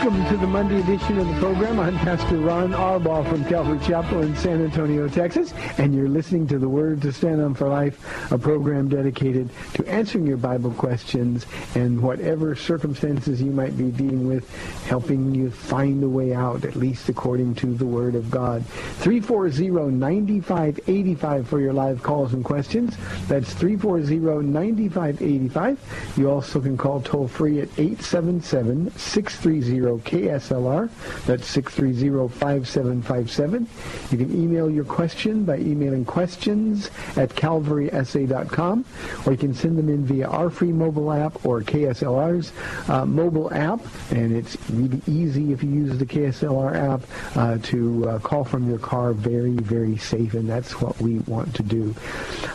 [0.00, 1.78] Welcome to the Monday edition of the program.
[1.78, 6.58] I'm Pastor Ron Arbaugh from Calvary Chapel in San Antonio, Texas, and you're listening to
[6.58, 11.44] the Word to Stand On for Life, a program dedicated to answering your Bible questions
[11.74, 14.48] and whatever circumstances you might be dealing with,
[14.86, 18.64] helping you find a way out, at least according to the Word of God.
[19.00, 22.96] 340-9585 for your live calls and questions.
[23.28, 25.76] That's 340-9585.
[26.16, 30.90] You also can call toll free at 877 630 KSLR.
[31.26, 34.12] That's 630-5757.
[34.12, 38.84] You can email your question by emailing questions at calvarysa.com,
[39.26, 42.52] or you can send them in via our free mobile app or KSLR's
[42.88, 43.80] uh, mobile app.
[44.10, 47.02] And it's really easy if you use the KSLR app
[47.36, 51.54] uh, to uh, call from your car very, very safe, and that's what we want
[51.54, 51.94] to do.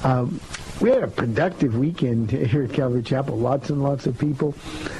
[0.03, 0.39] Um,
[0.81, 3.37] we had a productive weekend here at Calvary Chapel.
[3.37, 4.53] Lots and lots of people,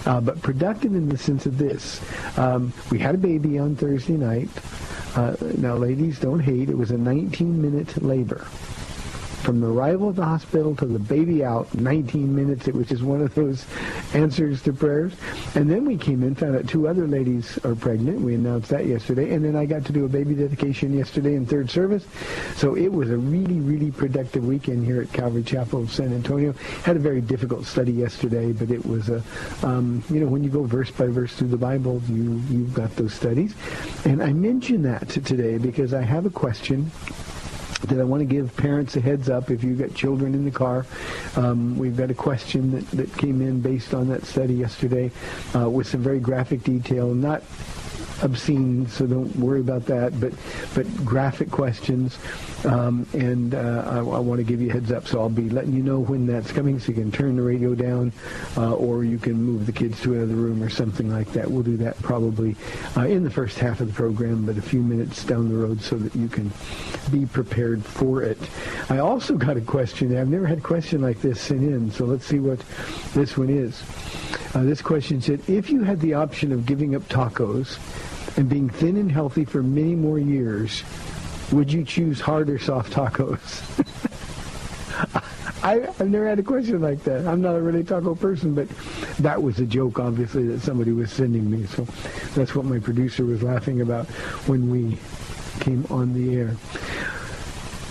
[0.05, 2.01] uh, but productive in the sense of this:
[2.37, 4.49] um, we had a baby on Thursday night.
[5.15, 6.69] Uh, now, ladies, don't hate.
[6.69, 8.45] It was a 19-minute labor.
[9.45, 12.67] From the arrival of the hospital to the baby out, 19 minutes.
[12.67, 13.63] It was just one of those
[14.15, 15.13] answers to prayers.
[15.53, 18.21] And then we came in, found out two other ladies are pregnant.
[18.21, 19.35] We announced that yesterday.
[19.35, 22.07] And then I got to do a baby dedication yesterday in third service.
[22.55, 26.53] So it was a really, really productive weekend here at Calvary Chapel of San Antonio.
[26.83, 29.21] Had a very difficult study yesterday, but it was a,
[29.61, 32.95] um, you know, when you go verse by verse through the Bible, you, you've got
[32.95, 33.53] those studies.
[34.05, 36.89] And I mention that today because I have a question
[37.87, 40.51] that I want to give parents a heads up if you've got children in the
[40.51, 40.85] car.
[41.35, 45.11] Um, we've got a question that, that came in based on that study yesterday
[45.55, 47.43] uh, with some very graphic detail, not
[48.21, 50.33] obscene, so don't worry about that, but
[50.73, 52.17] but graphic questions.
[52.65, 55.49] Um, and uh, I, I want to give you a heads up, so I'll be
[55.49, 58.11] letting you know when that's coming, so you can turn the radio down,
[58.57, 61.49] uh, or you can move the kids to another room or something like that.
[61.49, 62.55] We'll do that probably
[62.97, 65.81] uh, in the first half of the program, but a few minutes down the road
[65.81, 66.51] so that you can
[67.11, 68.37] be prepared for it.
[68.89, 70.17] I also got a question.
[70.17, 72.59] I've never had a question like this sent in, so let's see what
[73.13, 73.83] this one is.
[74.55, 77.77] Uh, this question said, if you had the option of giving up tacos
[78.37, 80.81] and being thin and healthy for many more years,
[81.51, 83.61] would you choose hard or soft tacos?
[85.63, 87.27] I, I've never had a question like that.
[87.27, 88.69] I'm not a really taco person, but
[89.19, 91.65] that was a joke, obviously, that somebody was sending me.
[91.65, 91.83] So
[92.33, 94.05] that's what my producer was laughing about
[94.47, 94.97] when we
[95.59, 96.55] came on the air.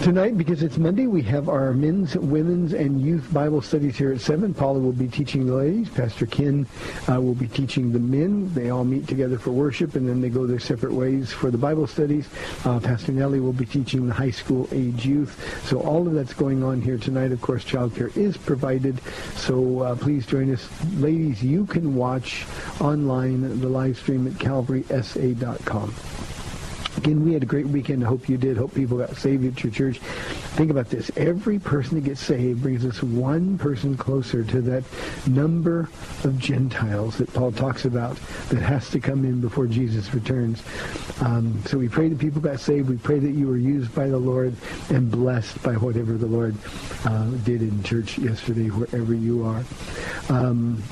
[0.02, 4.20] Tonight, because it's Monday, we have our men's, women's, and youth Bible studies here at
[4.20, 4.52] 7.
[4.52, 5.88] Paula will be teaching the ladies.
[5.88, 6.66] Pastor Ken
[7.08, 8.52] uh, will be teaching the men.
[8.52, 11.56] They all meet together for worship, and then they go their separate ways for the
[11.56, 12.28] Bible studies.
[12.64, 15.64] Uh, Pastor Nellie will be teaching the high school age youth.
[15.66, 17.32] So all of that's going on here tonight.
[17.32, 19.00] Of course, childcare is provided.
[19.36, 20.68] So uh, please join us.
[20.96, 22.44] Ladies, you can watch
[22.80, 25.94] online the live stream at calvarysa.com.
[26.96, 28.04] Again, we had a great weekend.
[28.04, 28.56] I hope you did.
[28.56, 29.98] Hope people got saved at your church.
[29.98, 31.10] Think about this.
[31.16, 34.84] Every person that gets saved brings us one person closer to that
[35.26, 35.88] number
[36.22, 38.16] of Gentiles that Paul talks about
[38.50, 40.62] that has to come in before Jesus returns.
[41.20, 42.88] Um, so we pray that people got saved.
[42.88, 44.54] We pray that you were used by the Lord
[44.90, 46.54] and blessed by whatever the Lord
[47.04, 49.64] uh, did in church yesterday, wherever you are.
[50.28, 50.82] Um,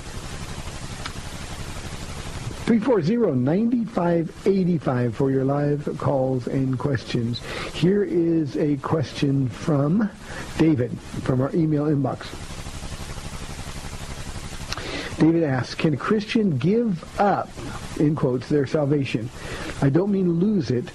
[2.81, 7.43] 340-9585 for your live calls and questions.
[7.75, 10.09] Here is a question from
[10.57, 12.29] David from our email inbox.
[15.19, 17.51] David asks, can a Christian give up,
[18.01, 19.29] in quotes, their salvation?
[19.83, 20.87] I don't mean lose it.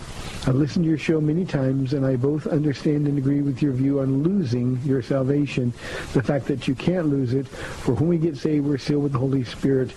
[0.47, 3.73] I've listened to your show many times, and I both understand and agree with your
[3.73, 5.73] view on losing your salvation.
[6.13, 7.45] The fact that you can't lose it.
[7.49, 9.91] For when we get saved, we're sealed with the Holy Spirit.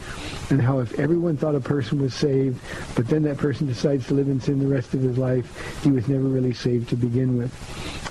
[0.50, 2.60] And how if everyone thought a person was saved,
[2.96, 5.92] but then that person decides to live in sin the rest of his life, he
[5.92, 7.54] was never really saved to begin with.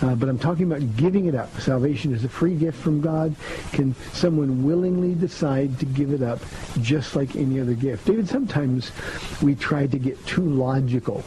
[0.02, 1.54] Uh, but I'm talking about giving it up.
[1.60, 3.36] Salvation is a free gift from God.
[3.74, 6.40] Can someone willingly decide to give it up
[6.80, 8.06] just like any other gift?
[8.06, 8.94] David, sometimes
[9.42, 11.22] we try to get too logical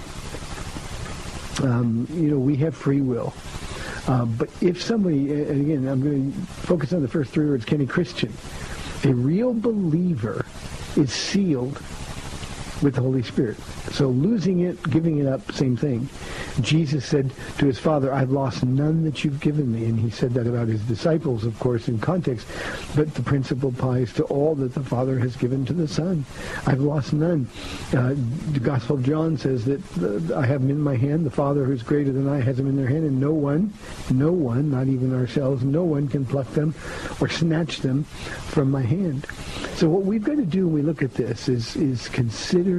[1.61, 3.33] um, you know, we have free will.
[4.07, 7.65] Uh, but if somebody, and again, I'm going to focus on the first three words,
[7.65, 8.33] Kenny Christian,
[9.05, 10.45] a real believer
[10.97, 11.81] is sealed
[12.83, 13.59] with the Holy Spirit.
[13.93, 16.09] So losing it, giving it up, same thing.
[16.61, 19.85] Jesus said to his father, I've lost none that you've given me.
[19.85, 22.47] And he said that about his disciples, of course, in context.
[22.95, 26.25] But the principle applies to all that the Father has given to the Son.
[26.67, 27.49] I've lost none.
[27.95, 28.15] Uh,
[28.53, 31.25] the Gospel of John says that uh, I have them in my hand.
[31.25, 33.05] The Father who's greater than I has them in their hand.
[33.05, 33.73] And no one,
[34.11, 36.75] no one, not even ourselves, no one can pluck them
[37.21, 39.27] or snatch them from my hand.
[39.77, 42.72] So what we've got to do when we look at this is, is consider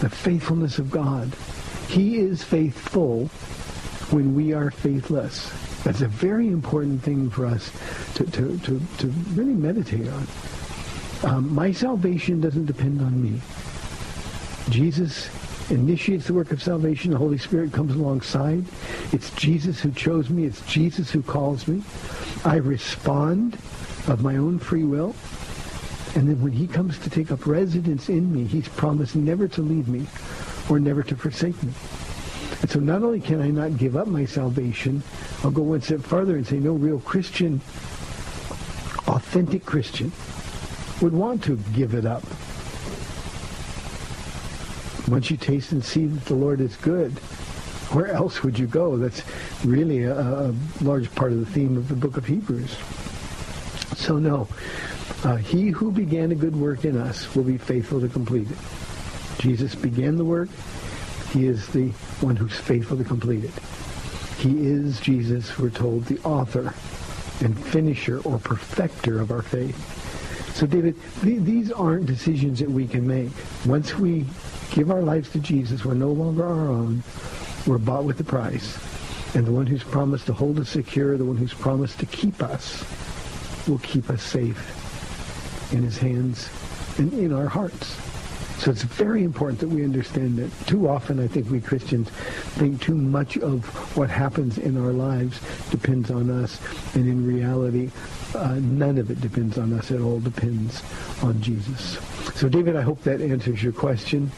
[0.00, 1.32] the faithfulness of God.
[1.88, 3.26] He is faithful
[4.10, 5.50] when we are faithless.
[5.82, 7.72] That's a very important thing for us
[8.14, 10.26] to, to, to, to really meditate on.
[11.22, 13.40] Um, my salvation doesn't depend on me.
[14.70, 15.28] Jesus
[15.70, 17.12] initiates the work of salvation.
[17.12, 18.64] The Holy Spirit comes alongside.
[19.12, 20.44] It's Jesus who chose me.
[20.44, 21.82] It's Jesus who calls me.
[22.44, 23.54] I respond
[24.08, 25.14] of my own free will.
[26.14, 29.62] And then when he comes to take up residence in me, he's promised never to
[29.62, 30.06] leave me
[30.68, 31.72] or never to forsake me.
[32.62, 35.02] And so not only can I not give up my salvation,
[35.42, 37.60] I'll go one step further and say no real Christian,
[39.06, 40.12] authentic Christian,
[41.00, 42.24] would want to give it up.
[45.08, 47.12] Once you taste and see that the Lord is good,
[47.92, 48.96] where else would you go?
[48.96, 49.22] That's
[49.64, 52.76] really a, a large part of the theme of the book of Hebrews.
[53.96, 54.46] So no,
[55.24, 58.58] uh, he who began a good work in us will be faithful to complete it.
[59.38, 60.48] Jesus began the work.
[61.32, 61.88] He is the
[62.20, 63.52] one who's faithful to complete it.
[64.38, 66.74] He is, Jesus, we're told, the author
[67.44, 69.76] and finisher or perfecter of our faith.
[70.56, 73.30] So, David, th- these aren't decisions that we can make.
[73.66, 74.26] Once we
[74.70, 77.02] give our lives to Jesus, we're no longer our own.
[77.66, 78.78] We're bought with a price.
[79.34, 82.42] And the one who's promised to hold us secure, the one who's promised to keep
[82.42, 82.84] us,
[83.68, 84.79] will keep us safe
[85.72, 86.48] in his hands
[86.98, 87.96] and in our hearts.
[88.60, 90.50] So it's very important that we understand that.
[90.66, 92.10] Too often, I think we Christians
[92.58, 93.64] think too much of
[93.96, 95.40] what happens in our lives
[95.70, 96.60] depends on us,
[96.94, 97.90] and in reality,
[98.34, 99.90] uh, none of it depends on us.
[99.90, 100.82] It all depends
[101.22, 101.96] on Jesus.
[102.34, 104.30] So, David, I hope that answers your question.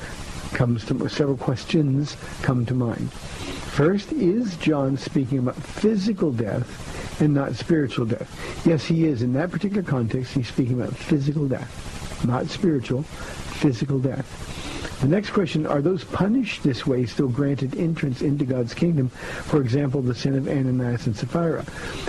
[0.54, 3.12] comes to several questions come to mind.
[3.12, 8.66] First, is John speaking about physical death and not spiritual death?
[8.66, 9.22] Yes, he is.
[9.22, 14.59] In that particular context, he's speaking about physical death, not spiritual, physical death.
[15.02, 19.08] The next question, are those punished this way still granted entrance into God's kingdom?
[19.08, 21.66] For example, the sin of Ananias and Sapphira.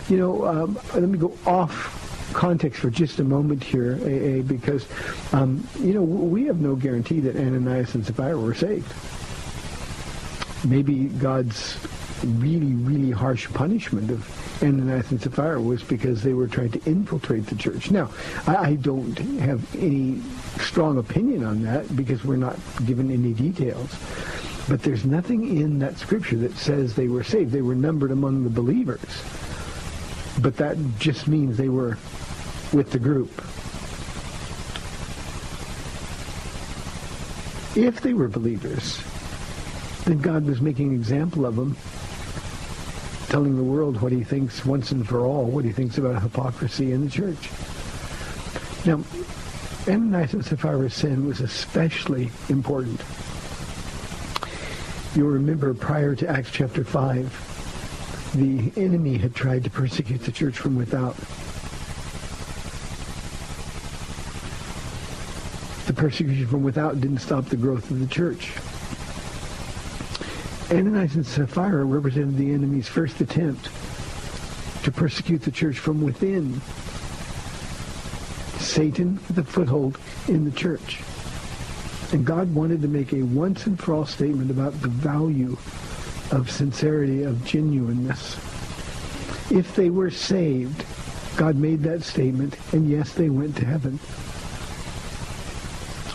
[0.08, 4.86] You know, um, let me go off context for just a moment here, AA, because,
[5.32, 8.92] um, you know, we have no guarantee that Ananias and Sapphira were saved.
[10.68, 11.78] Maybe God's
[12.24, 14.28] really, really harsh punishment of
[14.62, 17.90] And Sapphira was because they were trying to infiltrate the church.
[17.90, 18.10] Now,
[18.46, 20.20] I, I don't have any
[20.58, 23.96] strong opinion on that because we're not given any details.
[24.68, 27.52] But there's nothing in that scripture that says they were saved.
[27.52, 29.00] They were numbered among the believers.
[30.42, 31.96] But that just means they were
[32.72, 33.30] with the group.
[37.76, 39.02] If they were believers,
[40.04, 41.76] then God was making an example of them
[43.30, 46.90] telling the world what he thinks once and for all, what he thinks about hypocrisy
[46.90, 47.48] in the church.
[48.84, 49.04] Now,
[49.86, 53.00] Ananias and Sapphira's sin was especially important.
[55.14, 60.58] You'll remember prior to Acts chapter 5, the enemy had tried to persecute the church
[60.58, 61.16] from without.
[65.86, 68.50] The persecution from without didn't stop the growth of the church.
[70.70, 73.64] Ananias and Sapphira represented the enemy's first attempt
[74.84, 76.60] to persecute the church from within.
[78.60, 79.98] Satan with a foothold
[80.28, 81.02] in the church.
[82.12, 85.56] And God wanted to make a once and for all statement about the value
[86.30, 88.36] of sincerity, of genuineness.
[89.50, 90.84] If they were saved,
[91.36, 93.98] God made that statement, and yes, they went to heaven.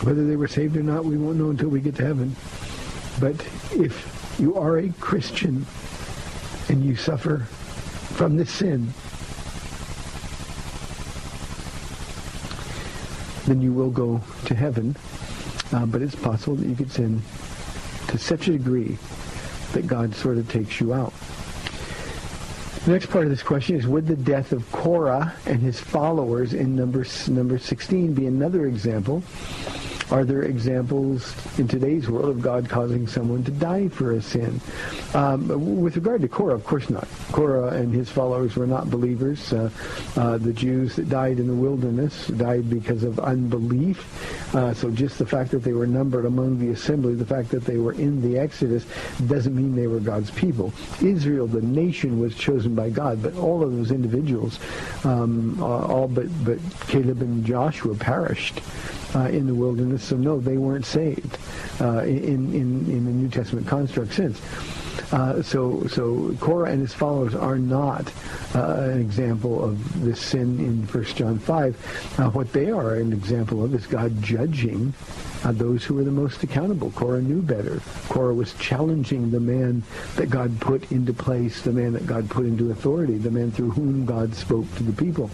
[0.02, 2.34] Whether they were saved or not, we won't know until we get to heaven.
[3.20, 3.34] But
[3.72, 5.66] if you are a Christian
[6.68, 7.38] and you suffer
[8.16, 8.92] from this sin,
[13.46, 14.96] then you will go to heaven.
[15.72, 17.20] Uh, but it's possible that you could sin
[18.08, 18.98] to such a degree
[19.72, 21.12] that God sort of takes you out.
[22.84, 26.54] The next part of this question is, would the death of Korah and his followers
[26.54, 29.24] in number, number 16 be another example
[30.10, 34.60] are there examples in today's world of God causing someone to die for a sin?
[35.14, 37.08] Um, with regard to Korah, of course not.
[37.32, 39.52] Korah and his followers were not believers.
[39.52, 39.70] Uh,
[40.16, 44.54] uh, the Jews that died in the wilderness died because of unbelief.
[44.54, 47.64] Uh, so just the fact that they were numbered among the assembly, the fact that
[47.64, 48.86] they were in the Exodus,
[49.26, 50.72] doesn't mean they were God's people.
[51.02, 54.60] Israel, the nation, was chosen by God, but all of those individuals,
[55.04, 58.60] um, all but, but Caleb and Joshua perished
[59.14, 60.02] uh, in the wilderness.
[60.02, 61.38] So no, they weren't saved
[61.80, 64.40] uh, in, in, in the New Testament construct sense.
[65.12, 68.12] Uh, so, so Korah and his followers are not
[68.54, 72.18] uh, an example of this sin in 1 John 5.
[72.18, 74.94] Uh, what they are an example of is God judging
[75.44, 76.90] uh, those who were the most accountable.
[76.90, 77.80] Korah knew better.
[78.08, 79.82] Korah was challenging the man
[80.16, 83.70] that God put into place, the man that God put into authority, the man through
[83.70, 85.30] whom God spoke to the people.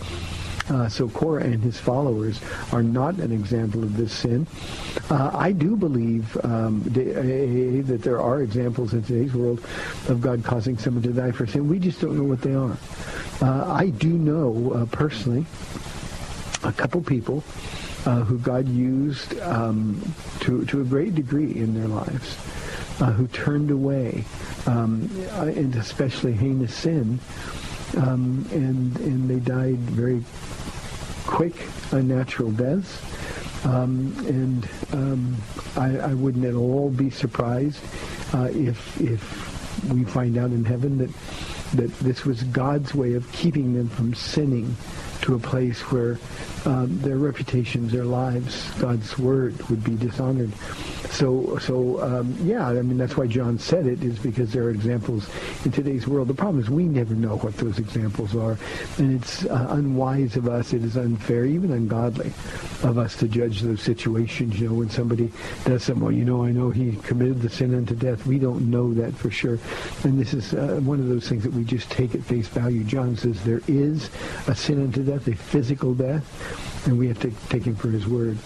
[0.72, 2.40] Uh, so Korah and his followers
[2.72, 4.46] are not an example of this sin.
[5.10, 9.60] Uh, I do believe um, that there are examples in today's world
[10.08, 11.68] of God causing someone to die for sin.
[11.68, 12.78] We just don't know what they are.
[13.42, 15.44] Uh, I do know uh, personally
[16.64, 17.44] a couple people
[18.06, 20.00] uh, who God used um,
[20.40, 22.38] to, to a great degree in their lives.
[23.00, 24.22] Uh, who turned away,
[24.66, 27.18] um, and especially heinous sin,
[27.96, 30.22] um, and and they died very
[31.26, 31.54] quick,
[31.92, 33.00] unnatural deaths.
[33.64, 35.36] Um, and um,
[35.76, 37.78] I, I, wouldn't at all be surprised
[38.34, 41.10] uh, if if we find out in heaven that
[41.76, 44.76] that this was God's way of keeping them from sinning
[45.22, 46.18] to a place where
[46.66, 50.52] um, their reputations, their lives, God's word would be dishonored.
[51.10, 54.70] So, so um, yeah, I mean that's why John said it is because there are
[54.70, 55.28] examples
[55.64, 56.28] in today's world.
[56.28, 58.56] The problem is we never know what those examples are,
[58.98, 60.72] and it's uh, unwise of us.
[60.72, 62.32] It is unfair, even ungodly,
[62.82, 64.58] of us to judge those situations.
[64.58, 65.30] You know, when somebody
[65.64, 68.24] does something, well, you know, I know he committed the sin unto death.
[68.26, 69.58] We don't know that for sure,
[70.04, 72.84] and this is uh, one of those things that we just take at face value.
[72.84, 74.08] John says there is
[74.46, 76.51] a sin unto death, a physical death
[76.84, 78.38] and we have to take him for his word.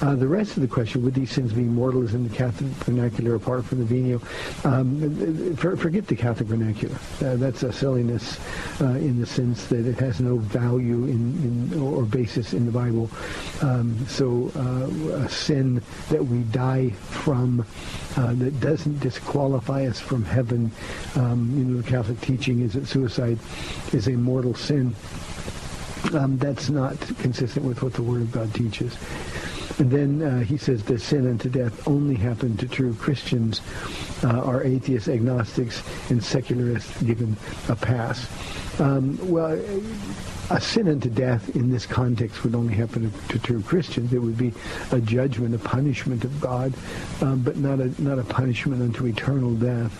[0.00, 2.70] Uh, the rest of the question, would these sins be mortal as in the Catholic
[2.84, 4.22] vernacular apart from the venial?
[4.64, 6.96] Um, for, forget the Catholic vernacular.
[7.22, 8.38] Uh, that's a silliness
[8.80, 12.72] uh, in the sense that it has no value in, in or basis in the
[12.72, 13.10] Bible.
[13.62, 17.64] Um, so uh, a sin that we die from
[18.16, 20.70] uh, that doesn't disqualify us from heaven.
[21.14, 23.38] Um, you know, the Catholic teaching is that suicide
[23.92, 24.94] is a mortal sin
[26.14, 28.96] um, that's not consistent with what the Word of God teaches.
[29.78, 33.62] And then uh, he says the sin unto death only happened to true Christians,
[34.22, 37.36] uh, are atheists, agnostics, and secularists given
[37.68, 38.28] a pass.
[38.78, 39.58] Um, well,
[40.50, 44.12] a sin unto death in this context would only happen to, to true Christians.
[44.12, 44.52] It would be
[44.90, 46.74] a judgment, a punishment of God,
[47.22, 49.92] um, but not a not a punishment unto eternal death.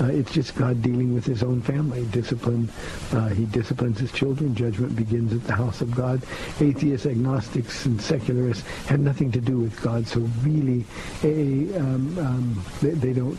[0.00, 2.06] Uh, it's just God dealing with his own family.
[2.06, 2.68] Discipline.
[3.12, 4.54] Uh, he disciplines his children.
[4.54, 6.22] Judgment begins at the house of God.
[6.60, 10.06] Atheists, agnostics, and secularists have nothing to do with God.
[10.06, 10.86] So really,
[11.22, 13.38] a, um, um, they, they don't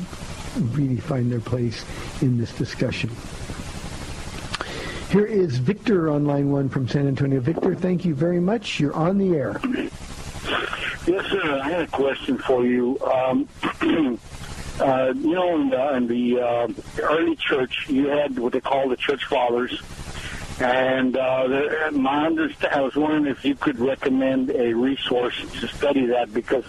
[0.76, 1.84] really find their place
[2.22, 3.10] in this discussion.
[5.10, 7.40] Here is Victor on line one from San Antonio.
[7.42, 8.80] Victor, thank you very much.
[8.80, 9.60] You're on the air.
[11.08, 11.60] Yes, sir.
[11.62, 13.00] I had a question for you.
[13.02, 13.50] Um,
[14.80, 16.68] uh, you know, in the, in the uh,
[17.02, 19.82] early church, you had what they call the church fathers.
[20.60, 25.68] And uh, the, my understand, I was wondering if you could recommend a resource to
[25.68, 26.66] study that because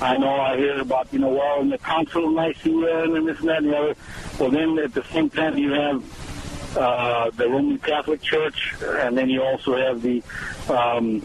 [0.00, 3.38] I know I hear about, you know, well, in the Council of Nicaea and this
[3.38, 3.96] and that and the other.
[4.40, 9.30] Well, then at the same time, you have uh, the Roman Catholic Church, and then
[9.30, 10.22] you also have the
[10.68, 11.22] um,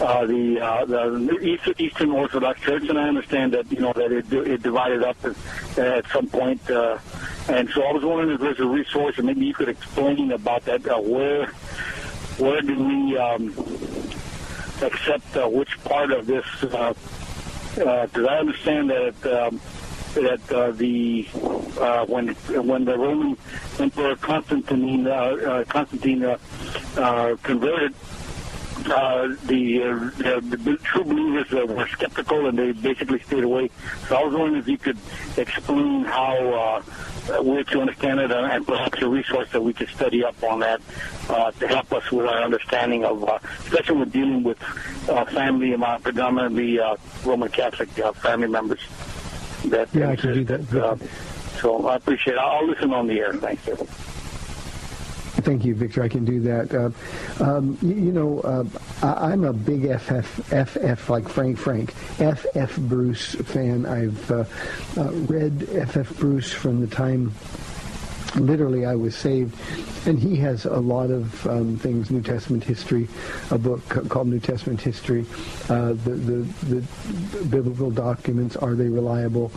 [0.00, 4.10] uh, the uh, the East, Eastern Orthodox Church, and I understand that you know that
[4.10, 6.68] it, it divided up at, at some point.
[6.70, 6.98] Uh,
[7.48, 10.64] and so I was wondering if there's a resource, and maybe you could explain about
[10.64, 10.86] that.
[10.86, 11.46] Uh, where
[12.38, 13.50] where do we um,
[14.82, 16.46] accept uh, which part of this?
[16.60, 16.98] Because
[17.78, 19.26] uh, uh, I understand that.
[19.26, 19.60] Um,
[20.14, 21.24] that uh, the
[21.78, 23.36] uh, when when the Roman
[23.78, 26.36] Emperor Constantine uh, uh, Constantine uh,
[26.96, 27.94] uh, converted
[28.86, 33.70] uh, the, uh, the, the true believers uh, were skeptical and they basically stayed away.
[34.08, 34.98] So I was wondering if you could
[35.36, 36.82] explain how
[37.28, 40.42] uh, we're to understand it uh, and perhaps a resource that we could study up
[40.42, 40.80] on that
[41.28, 44.58] uh, to help us with our understanding of, uh, especially with dealing with
[45.08, 48.80] uh, family, uh, predominantly uh, Roman Catholic uh, family members.
[49.66, 50.74] That Yeah, I can do that.
[50.74, 50.96] Uh,
[51.60, 52.38] so I appreciate it.
[52.38, 53.34] I'll listen on the air.
[53.34, 53.76] Thank you.
[55.40, 56.02] Thank you, Victor.
[56.02, 56.74] I can do that.
[56.74, 56.90] Uh,
[57.42, 58.64] um, you, you know, uh,
[59.02, 63.86] I, I'm a big FF, FF like Frank Frank, FF Bruce fan.
[63.86, 64.44] I've uh,
[64.96, 67.32] uh, read FF Bruce from the time
[68.36, 69.56] literally I was saved.
[70.06, 73.06] And he has a lot of um, things, New Testament history,
[73.50, 75.26] a book called New Testament History.
[75.68, 79.52] Uh, the, the, the biblical documents, are they reliable?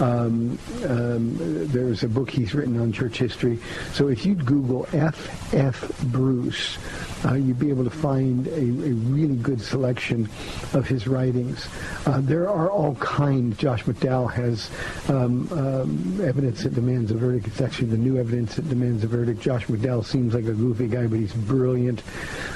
[0.00, 1.36] Um, um,
[1.68, 3.58] there's a book he's written on church history.
[3.92, 5.66] So if you Google F.F.
[5.66, 5.90] F.
[6.04, 6.78] Bruce,
[7.26, 10.28] uh, you'd be able to find a, a really good selection
[10.72, 11.66] of his writings.
[12.06, 13.56] Uh, there are all kinds.
[13.58, 14.70] Josh McDowell has
[15.08, 17.46] um, um, evidence that demands a verdict.
[17.46, 19.40] It's actually the new evidence that demands a verdict.
[19.40, 22.02] Josh McDowell seems like a goofy guy, but he's brilliant.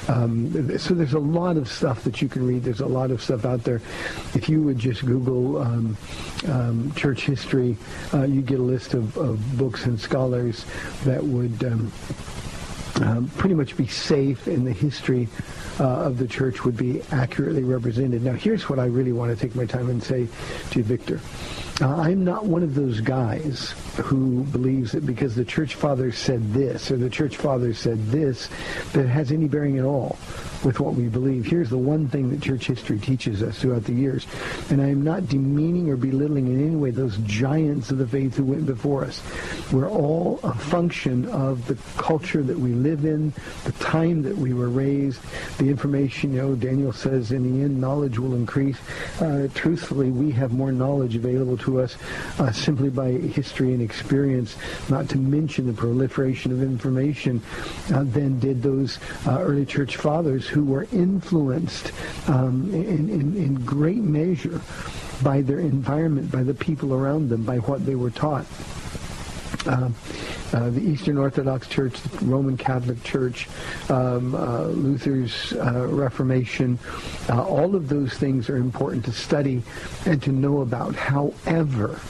[0.07, 2.63] Um, so there's a lot of stuff that you can read.
[2.63, 3.81] There's a lot of stuff out there.
[4.33, 5.97] If you would just Google um,
[6.47, 7.77] um, church history,
[8.13, 10.65] uh, you get a list of, of books and scholars
[11.03, 11.63] that would
[13.01, 15.27] um, pretty much be safe and the history
[15.79, 18.23] uh, of the church would be accurately represented.
[18.23, 20.27] Now, here's what I really want to take my time and say
[20.71, 21.19] to Victor.
[21.81, 26.53] Uh, I'm not one of those guys who believes that because the church fathers said
[26.53, 28.49] this or the church fathers said this,
[28.93, 30.17] that it has any bearing at all
[30.63, 31.45] with what we believe.
[31.45, 34.27] Here's the one thing that church history teaches us throughout the years,
[34.69, 38.35] and I am not demeaning or belittling in any way those giants of the faith
[38.35, 39.21] who went before us.
[39.71, 44.53] We're all a function of the culture that we live in, the time that we
[44.53, 45.21] were raised,
[45.57, 48.77] the information, you know, Daniel says in the end knowledge will increase.
[49.19, 51.97] Uh, truthfully, we have more knowledge available to us
[52.39, 54.55] uh, simply by history and experience,
[54.89, 57.41] not to mention the proliferation of information
[57.93, 61.91] uh, than did those uh, early church fathers who were influenced
[62.27, 64.61] um, in, in, in great measure
[65.23, 68.45] by their environment, by the people around them, by what they were taught.
[69.65, 69.89] Uh,
[70.53, 73.47] uh, the Eastern Orthodox Church, the Roman Catholic Church,
[73.89, 76.77] um, uh, Luther's uh, Reformation,
[77.29, 79.61] uh, all of those things are important to study
[80.05, 80.95] and to know about.
[80.95, 82.01] However,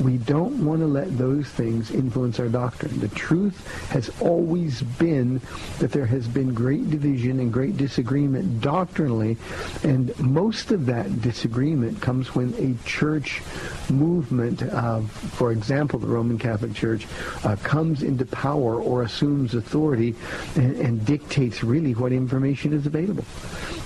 [0.00, 2.98] we don't want to let those things influence our doctrine.
[3.00, 5.40] The truth has always been
[5.78, 9.36] that there has been great division and great disagreement doctrinally,
[9.82, 13.42] and most of that disagreement comes when a church
[13.90, 17.06] movement, uh, for example, the Roman Catholic Church,
[17.44, 20.14] uh, comes into power or assumes authority
[20.56, 23.24] and, and dictates really what information is available.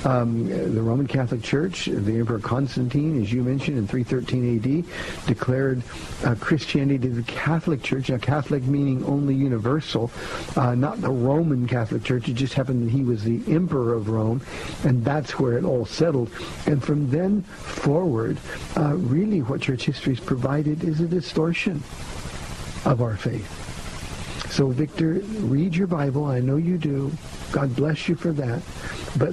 [0.04, 5.82] Um, the Roman Catholic Church, the Emperor Constantine, as you mentioned, in 313 AD, declared
[6.24, 8.10] uh, Christianity to the Catholic Church.
[8.10, 10.10] Now, Catholic meaning only universal,
[10.56, 12.28] uh, not the Roman Catholic Church.
[12.28, 14.42] It just happened that he was the Emperor of Rome,
[14.84, 16.30] and that's where it all settled.
[16.66, 18.36] And from then forward,
[18.76, 21.82] uh, really what church history has provided is a distortion
[22.84, 23.64] of our faith.
[24.50, 26.26] So, Victor, read your Bible.
[26.26, 27.10] I know you do.
[27.50, 28.62] God bless you for that.
[29.18, 29.32] But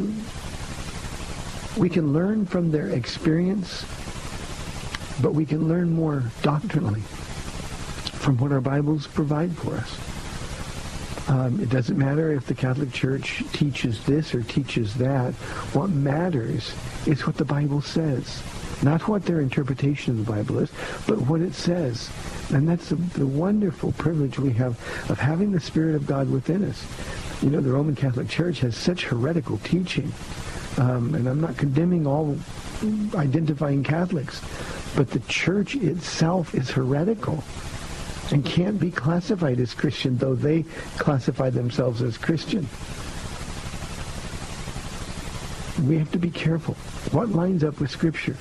[1.77, 3.85] we can learn from their experience,
[5.21, 9.97] but we can learn more doctrinally from what our Bibles provide for us.
[11.29, 15.33] Um, it doesn't matter if the Catholic Church teaches this or teaches that.
[15.73, 16.73] What matters
[17.05, 18.43] is what the Bible says.
[18.83, 20.69] Not what their interpretation of the Bible is,
[21.07, 22.09] but what it says.
[22.51, 24.71] And that's the, the wonderful privilege we have
[25.09, 26.83] of having the Spirit of God within us.
[27.41, 30.11] You know, the Roman Catholic Church has such heretical teaching.
[30.77, 32.37] Um, and I'm not condemning all
[33.15, 34.41] identifying Catholics,
[34.95, 37.43] but the church itself is heretical
[38.31, 40.63] and can't be classified as Christian, though they
[40.97, 42.67] classify themselves as Christian.
[45.85, 46.75] We have to be careful.
[47.11, 48.37] What lines up with Scripture?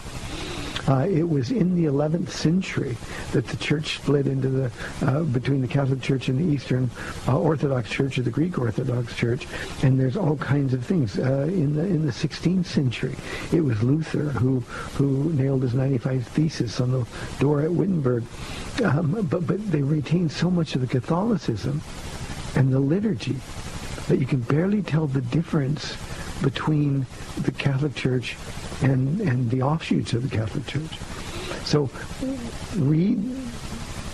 [0.91, 2.97] Uh, it was in the 11th century
[3.31, 4.73] that the church split into the
[5.03, 6.91] uh, between the Catholic Church and the Eastern
[7.29, 9.47] uh, Orthodox Church or the Greek Orthodox Church,
[9.85, 11.17] and there's all kinds of things.
[11.17, 13.15] Uh, in the in the 16th century,
[13.53, 14.59] it was Luther who
[14.97, 17.07] who nailed his 95 thesis on the
[17.39, 18.25] door at Wittenberg.
[18.83, 21.83] Um, but but they retained so much of the Catholicism
[22.57, 23.37] and the liturgy
[24.09, 25.97] that you can barely tell the difference
[26.43, 27.07] between
[27.43, 28.37] the Catholic Church
[28.83, 30.99] and, and the offshoots of the Catholic Church.
[31.65, 31.91] So
[32.77, 33.19] read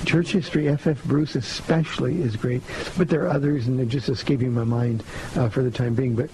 [0.04, 0.68] church history.
[0.68, 1.02] F.F.
[1.04, 2.62] Bruce especially is great,
[2.96, 5.02] but there are others, and they're just escaping my mind
[5.34, 6.14] uh, for the time being.
[6.14, 6.30] But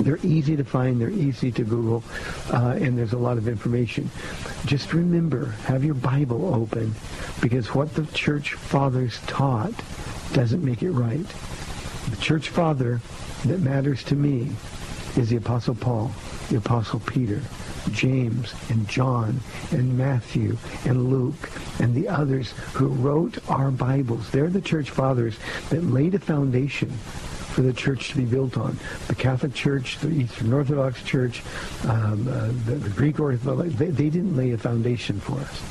[0.00, 2.02] they're easy to find, they're easy to Google,
[2.52, 4.10] uh, and there's a lot of information.
[4.64, 6.94] Just remember, have your Bible open,
[7.40, 9.72] because what the church fathers taught
[10.32, 11.26] doesn't make it right.
[12.10, 13.00] The church father
[13.44, 14.50] that matters to me
[15.16, 16.10] is the Apostle Paul,
[16.52, 17.40] the Apostle Peter,
[17.92, 24.30] James and John and Matthew and Luke and the others who wrote our Bibles.
[24.30, 25.34] They're the church fathers
[25.70, 28.78] that laid a foundation for the church to be built on.
[29.08, 31.42] The Catholic Church, the Eastern Orthodox Church,
[31.84, 35.62] um, uh, the, the, Greek Orthodox, they, they didn't lay a foundation for us.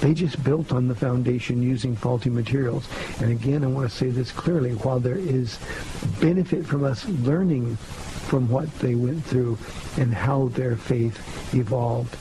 [0.00, 2.88] They just built on the foundation using faulty materials.
[3.20, 4.72] And again, I want to say this clearly.
[4.72, 5.60] While there is
[6.20, 7.76] benefit from us learning
[8.32, 9.58] from what they went through
[9.98, 12.16] and how their faith evolved,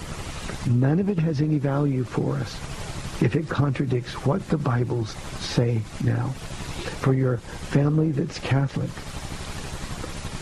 [0.70, 2.60] none of it has any value for us
[3.22, 6.30] if it contradicts what the Bibles say now.
[7.00, 8.90] For your family that's Catholic,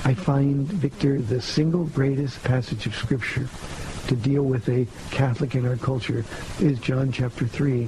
[0.05, 3.49] I find, Victor, the single greatest passage of Scripture
[4.07, 6.25] to deal with a Catholic in our culture
[6.59, 7.87] is John chapter 3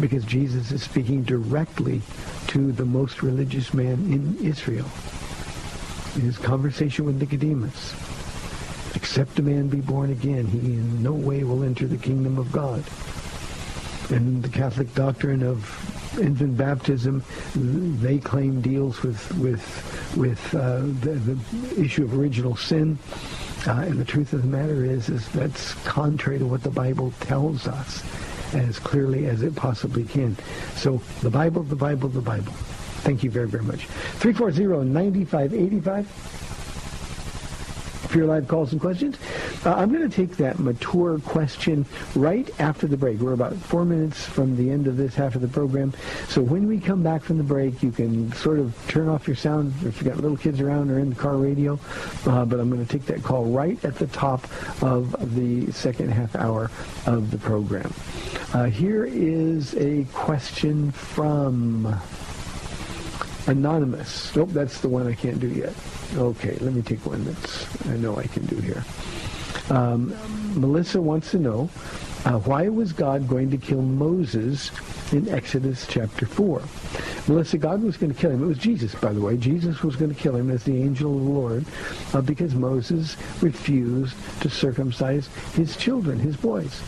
[0.00, 2.02] because Jesus is speaking directly
[2.48, 4.90] to the most religious man in Israel.
[6.16, 7.94] In his conversation with Nicodemus,
[9.04, 12.50] except a man be born again, he in no way will enter the kingdom of
[12.50, 12.82] God.
[14.08, 15.58] And the Catholic doctrine of
[16.18, 17.22] infant baptism,
[17.54, 19.62] they claim deals with with
[20.16, 21.38] with uh, the, the
[21.78, 22.98] issue of original sin.
[23.66, 27.12] Uh, and the truth of the matter is, is that's contrary to what the Bible
[27.20, 28.02] tells us
[28.54, 30.34] as clearly as it possibly can.
[30.76, 32.54] So the Bible, the Bible, the Bible.
[33.04, 33.86] Thank you very, very much.
[34.20, 36.06] 340-9585
[38.14, 39.18] for your live calls and questions.
[39.66, 43.18] Uh, I'm going to take that mature question right after the break.
[43.18, 45.92] We're about four minutes from the end of this half of the program.
[46.28, 49.34] So when we come back from the break, you can sort of turn off your
[49.34, 51.76] sound if you've got little kids around or in the car radio.
[52.24, 54.44] Uh, but I'm going to take that call right at the top
[54.80, 56.70] of the second half hour
[57.06, 57.92] of the program.
[58.52, 62.00] Uh, here is a question from
[63.46, 64.34] Anonymous.
[64.34, 65.74] Nope, that's the one I can't do yet.
[66.16, 68.84] Okay, let me take one that's I know I can do here.
[69.70, 70.14] Um,
[70.58, 71.70] Melissa wants to know
[72.24, 74.70] uh, why was God going to kill Moses
[75.12, 76.62] in Exodus chapter 4?
[77.28, 78.42] Melissa, God was going to kill him.
[78.42, 79.36] It was Jesus, by the way.
[79.36, 81.64] Jesus was going to kill him as the angel of the Lord
[82.14, 86.82] uh, because Moses refused to circumcise his children, his boys.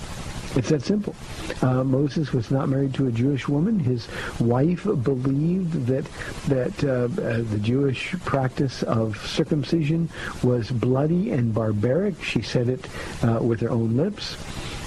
[0.57, 1.14] It's that simple.
[1.61, 3.79] Uh, Moses was not married to a Jewish woman.
[3.79, 4.09] His
[4.40, 6.07] wife believed that
[6.49, 6.92] that uh,
[7.23, 10.09] uh, the Jewish practice of circumcision
[10.42, 12.23] was bloody and barbaric.
[12.23, 12.87] She said it
[13.23, 14.37] uh, with her own lips.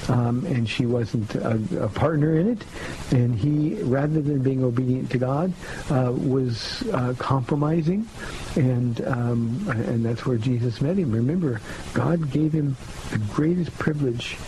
[0.10, 2.66] Um, and she wasn't a, a, partner in it.
[3.12, 5.54] And he, rather than being obedient to God,
[5.92, 8.08] uh, was uh, compromising,
[8.56, 11.12] and um, and that's where Jesus met him.
[11.12, 11.62] Remember,
[11.94, 12.76] God gave him
[13.12, 14.40] the greatest privilege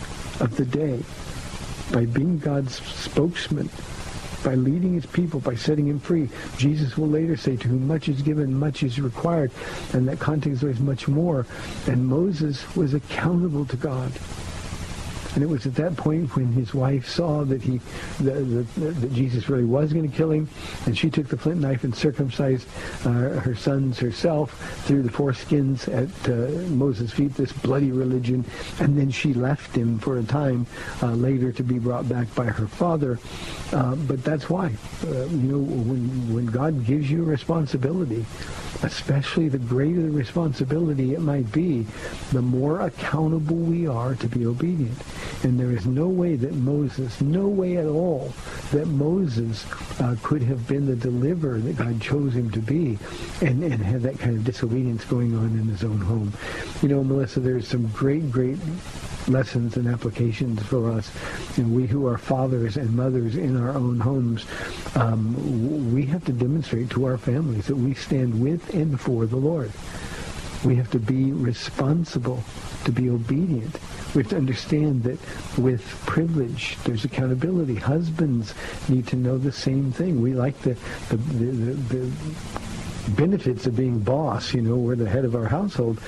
[0.42, 1.00] of the day
[1.92, 3.70] by being God's spokesman,
[4.44, 6.30] by leading his people, by setting him free.
[6.58, 9.52] Jesus will later say, to whom much is given, much is required.
[9.94, 11.46] And that context was much more.
[11.88, 14.12] And Moses was accountable to God.
[15.34, 17.80] And it was at that point when his wife saw that he,
[18.22, 20.50] that, that Jesus really was going to kill him,
[20.86, 22.68] and she took the flint knife and circumcised
[23.06, 24.52] uh, her sons herself
[24.86, 28.46] through the foreskins at uh, Moses' feet, this bloody religion,
[28.80, 30.66] and then she left him for a time
[31.02, 33.20] uh, later to be brought back by her father.
[33.72, 34.68] Uh, but that's why,
[35.08, 38.26] uh, you know, when when God gives you responsibility,
[38.84, 41.86] especially the greater the responsibility it might be,
[42.32, 44.98] the more accountable we are to be obedient.
[45.44, 48.34] And there is no way that Moses, no way at all,
[48.72, 49.66] that Moses
[50.00, 52.98] uh, could have been the deliverer that God chose him to be
[53.42, 56.34] and, and have that kind of disobedience going on in his own home.
[56.82, 58.58] You know, Melissa, there's some great, great
[59.28, 61.12] lessons and applications for us.
[61.58, 64.46] And we who are fathers and mothers in our own homes,
[64.96, 69.38] um, we have to demonstrate to our families that we stand with and for the
[69.38, 69.72] Lord.
[70.64, 72.44] We have to be responsible
[72.86, 73.80] to be obedient.
[74.14, 75.20] We have to understand that
[75.58, 77.76] with privilege, there's accountability.
[77.76, 78.54] Husbands
[78.90, 80.22] need to know the same thing.
[80.22, 80.76] We like the,
[81.10, 82.12] the, the, the, the
[83.10, 84.54] benefits of being boss.
[84.54, 86.00] You know, we're the head of our household.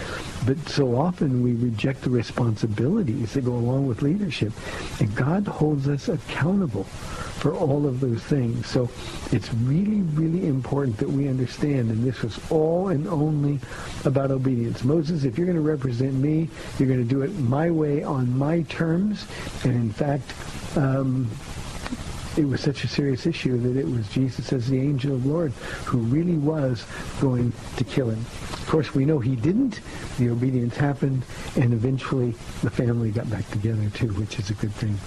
[0.45, 4.53] But so often we reject the responsibilities that go along with leadership.
[4.99, 6.85] And God holds us accountable
[7.43, 8.67] for all of those things.
[8.67, 8.89] So
[9.31, 13.59] it's really, really important that we understand, and this was all and only
[14.05, 14.83] about obedience.
[14.83, 18.37] Moses, if you're going to represent me, you're going to do it my way on
[18.37, 19.25] my terms.
[19.65, 20.33] And in fact,
[20.77, 21.29] um,
[22.37, 25.29] it was such a serious issue that it was Jesus as the angel of the
[25.29, 25.51] Lord
[25.85, 26.85] who really was
[27.21, 28.19] going to kill him.
[28.19, 29.81] Of course, we know he didn't.
[30.17, 31.23] The obedience happened,
[31.55, 34.97] and eventually the family got back together too, which is a good thing.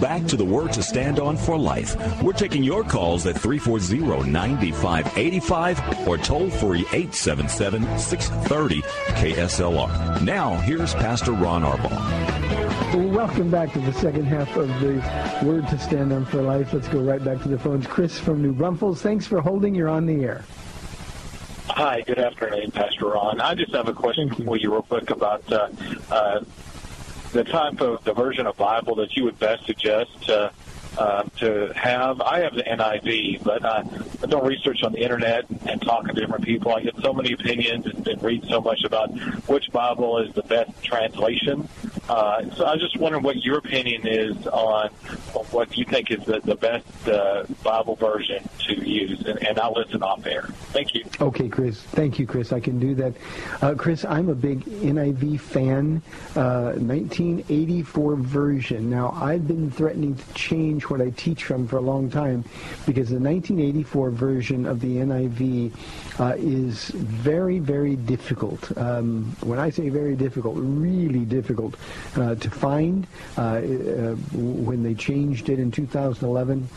[0.00, 1.96] Back to the Word to Stand On for Life.
[2.22, 10.22] We're taking your calls at 340-9585 or toll free 877-630 KSLR.
[10.22, 13.12] Now, here's Pastor Ron Arbaugh.
[13.12, 14.94] Welcome back to the second half of the
[15.44, 16.72] Word to Stand On for Life.
[16.72, 17.86] Let's go right back to the phones.
[17.86, 19.74] Chris from New Braunfels, thanks for holding.
[19.74, 20.44] You're on the air.
[21.70, 23.40] Hi, good afternoon, Pastor Ron.
[23.40, 24.44] I just have a question you.
[24.44, 25.68] for you real quick about uh,
[26.10, 26.40] uh,
[27.32, 30.50] the type of the version of Bible that you would best suggest uh,
[30.96, 32.20] uh, to have.
[32.20, 33.84] I have the NIV, but uh,
[34.22, 36.74] I've done research on the internet and talking to different people.
[36.74, 39.10] I get so many opinions and, and read so much about
[39.48, 41.68] which Bible is the best translation.
[42.08, 44.90] Uh, so I just wondering what your opinion is on,
[45.34, 49.58] on what you think is the, the best uh, Bible version to use, and, and
[49.58, 50.42] I'll listen off air.
[50.72, 51.04] Thank you.
[51.20, 51.80] Okay, Chris.
[51.80, 52.52] Thank you, Chris.
[52.52, 53.14] I can do that.
[53.60, 56.02] Uh, Chris, I'm a big NIV fan.
[56.34, 58.90] Uh, 1984 version.
[58.90, 62.44] Now, I've been threatening to change what I teach from for a long time
[62.86, 65.72] because the 1984 version of the NIV
[66.20, 68.76] uh, is very, very difficult.
[68.76, 71.76] Um, when I say very difficult, really difficult
[72.16, 73.06] uh, to find.
[73.36, 76.68] Uh, uh, when they changed it in 2011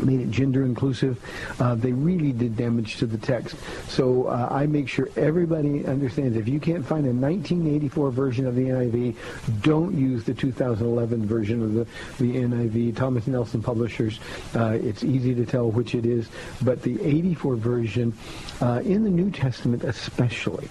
[0.00, 1.18] made it gender inclusive.
[1.60, 3.56] Uh, they really did damage to the text.
[3.88, 8.54] So uh, I make sure everybody understands if you can't find a 1984 version of
[8.54, 9.16] the NIV,
[9.62, 11.86] don't use the 2011 version of the,
[12.18, 12.96] the NIV.
[12.96, 14.20] Thomas Nelson Publishers,
[14.54, 16.28] uh, it's easy to tell which it is,
[16.62, 18.12] but the 84 version
[18.60, 20.68] uh, in the New Testament especially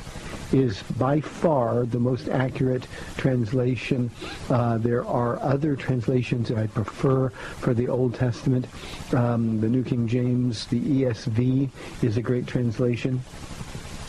[0.53, 2.87] is by far the most accurate
[3.17, 4.11] translation.
[4.49, 8.65] Uh, there are other translations that I prefer for the Old Testament.
[9.13, 11.69] Um, the New King James, the ESV
[12.01, 13.21] is a great translation.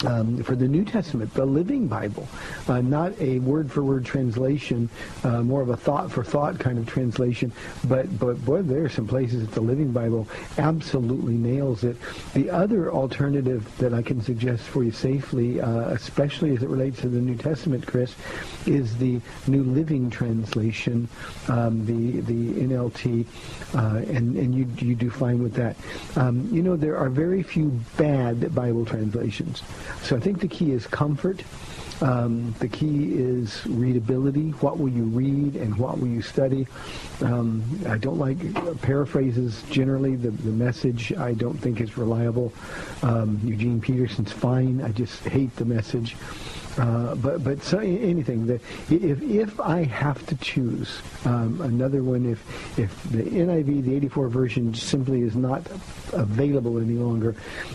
[0.04, 2.26] Um, for the New Testament, the Living Bible,
[2.68, 4.88] uh, not a word-for-word translation,
[5.22, 7.52] uh, more of a thought-for-thought kind of translation.
[7.84, 10.26] But but boy, there are some places that the Living Bible
[10.58, 11.96] absolutely nails it.
[12.34, 17.00] The other alternative that I can suggest for you safely, uh, especially as it relates
[17.02, 18.14] to the New Testament, Chris,
[18.66, 21.08] is the New Living Translation,
[21.48, 23.26] um, the the NLT,
[23.74, 25.76] uh, and and you you do fine with that.
[26.16, 29.62] Um, you know there are very few bad Bible translations.
[30.02, 31.42] So I think the key is comfort.
[32.00, 34.50] Um, the key is readability.
[34.60, 36.66] What will you read and what will you study?
[37.20, 38.38] Um, I don't like
[38.82, 40.16] paraphrases generally.
[40.16, 42.52] The, the message I don't think is reliable.
[43.02, 44.82] Um, Eugene Peterson's fine.
[44.82, 46.16] I just hate the message.
[46.78, 52.24] Uh, but but so, anything that if if I have to choose um, another one,
[52.24, 55.66] if if the NIV the 84 version simply is not
[56.12, 57.34] available any longer,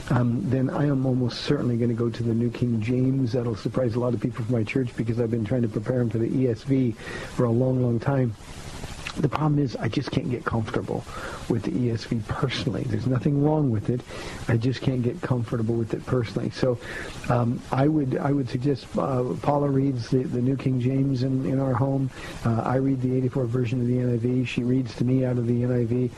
[0.09, 3.33] um, then I am almost certainly going to go to the New King James.
[3.33, 5.99] That'll surprise a lot of people from my church because I've been trying to prepare
[5.99, 8.33] them for the ESV for a long long time.
[9.19, 11.03] The problem is I just can't get comfortable
[11.49, 12.83] with the ESV personally.
[12.83, 14.01] There's nothing wrong with it.
[14.47, 16.51] I just can't get comfortable with it personally.
[16.51, 16.77] So
[17.29, 21.45] um, I would I would suggest uh, Paula reads the, the New King James in,
[21.45, 22.11] in our home.
[22.45, 24.47] Uh, I read the 84 version of the NIV.
[24.47, 26.11] She reads to me out of the NIV.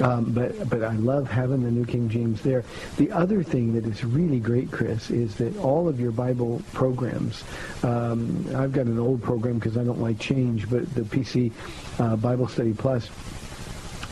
[0.00, 2.64] Um, but but I love having the New King James there.
[2.96, 7.44] The other thing that is really great, Chris, is that all of your Bible programs.
[7.82, 11.52] Um, I've got an old program because I don't like change, but the PC
[12.00, 13.08] uh, Bible Study Plus.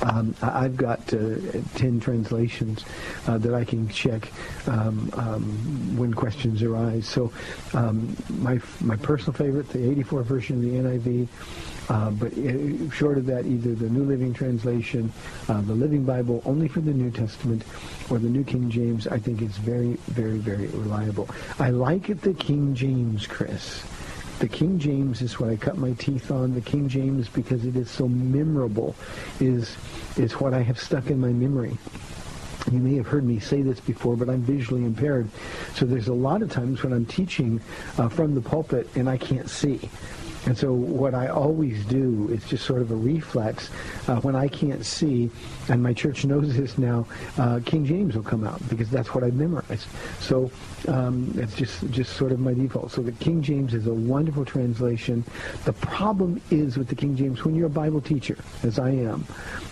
[0.03, 1.37] Um, I've got uh,
[1.75, 2.85] 10 translations
[3.27, 4.31] uh, that I can check
[4.69, 7.09] um, um, when questions arise.
[7.09, 7.33] So
[7.75, 11.29] um, my, my personal favorite, the 84 version of the NIV,
[11.89, 15.13] uh, but uh, short of that, either the New Living Translation,
[15.49, 17.65] uh, the Living Bible, only for the New Testament,
[18.11, 21.29] or the New King James, I think is very, very, very reliable.
[21.59, 23.83] I like it the King James, Chris.
[24.39, 26.55] The King James is what I cut my teeth on.
[26.55, 28.95] The King James, because it is so memorable,
[29.41, 29.77] is
[30.17, 31.77] is what I have stuck in my memory.
[32.71, 35.29] You may have heard me say this before, but I'm visually impaired.
[35.75, 37.61] So there's a lot of times when I'm teaching
[37.97, 39.89] uh, from the pulpit and I can't see.
[40.47, 43.69] And so what I always do is just sort of a reflex.
[44.07, 45.31] Uh, when I can't see,
[45.69, 49.25] and my church knows this now, uh, King James will come out because that's what
[49.25, 49.87] I've memorized.
[50.21, 50.51] So
[50.87, 52.93] um, it's just just sort of my default.
[52.93, 55.25] So the King James is a wonderful translation.
[55.65, 59.27] The problem is with the King James when you're a Bible teacher, as I am.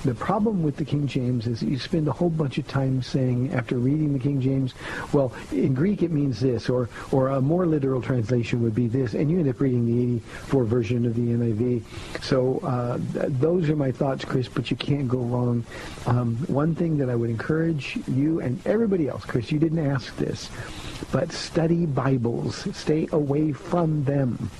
[0.05, 3.03] The problem with the King James is that you spend a whole bunch of time
[3.03, 4.75] saying after reading the King James,
[5.12, 9.14] well, in Greek it means this, or or a more literal translation would be this,
[9.14, 11.83] and you end up reading the 84 version of the NIV.
[12.23, 14.49] So uh, th- those are my thoughts, Chris.
[14.49, 15.64] But you can't go wrong.
[16.07, 20.16] Um, one thing that I would encourage you and everybody else, Chris, you didn't ask
[20.16, 20.51] this,
[21.13, 22.67] but study Bibles.
[22.77, 24.51] Stay away from them.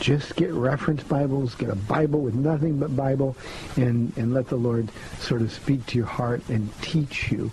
[0.00, 3.36] Just get reference Bibles, get a Bible with nothing but Bible,
[3.76, 7.50] and, and let the Lord sort of speak to your heart and teach you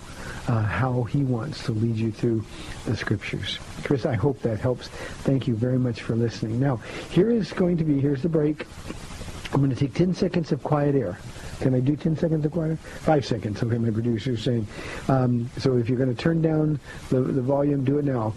[0.47, 2.43] uh, how he wants to lead you through
[2.85, 3.57] the scriptures.
[3.83, 4.89] Chris, I hope that helps.
[4.89, 6.59] Thank you very much for listening.
[6.59, 6.77] Now,
[7.09, 8.67] here is going to be, here's the break.
[9.51, 11.17] I'm going to take 10 seconds of quiet air.
[11.59, 12.77] Can I do 10 seconds of quiet?
[12.79, 14.67] Five seconds, okay, my producer's saying.
[15.07, 18.31] Um, so if you're going to turn down the, the volume, do it now.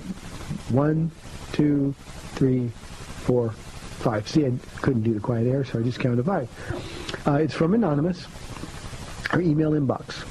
[0.70, 1.10] One,
[1.52, 1.94] two,
[2.34, 4.28] three, four, five.
[4.28, 6.48] See, I couldn't do the quiet air, so I just counted five.
[7.26, 8.26] Uh, it's from Anonymous,
[9.32, 10.24] our email inbox.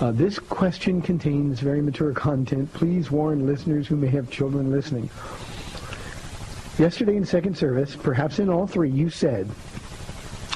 [0.00, 2.72] Uh, this question contains very mature content.
[2.72, 5.08] Please warn listeners who may have children listening.
[6.78, 9.48] Yesterday in second service, perhaps in all three, you said,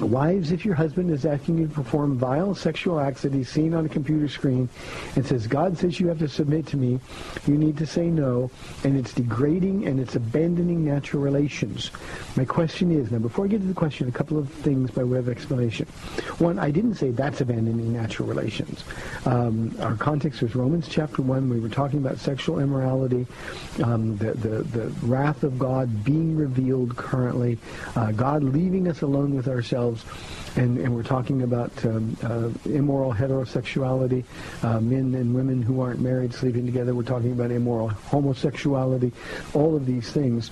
[0.00, 3.74] Wives, if your husband is asking you to perform vile sexual acts that he's seen
[3.74, 4.68] on a computer screen
[5.16, 7.00] and says, God says you have to submit to me,
[7.46, 8.50] you need to say no,
[8.84, 11.90] and it's degrading and it's abandoning natural relations.
[12.36, 15.02] My question is, now before I get to the question, a couple of things by
[15.02, 15.86] way of explanation.
[16.38, 18.84] One, I didn't say that's abandoning natural relations.
[19.26, 21.48] Um, our context was Romans chapter 1.
[21.50, 23.26] We were talking about sexual immorality,
[23.82, 27.58] um, the, the, the wrath of God being revealed currently,
[27.96, 29.87] uh, God leaving us alone with ourselves,
[30.56, 34.24] and, and we're talking about um, uh, immoral heterosexuality,
[34.62, 36.94] uh, men and women who aren't married sleeping together.
[36.94, 39.12] We're talking about immoral homosexuality,
[39.54, 40.50] all of these things.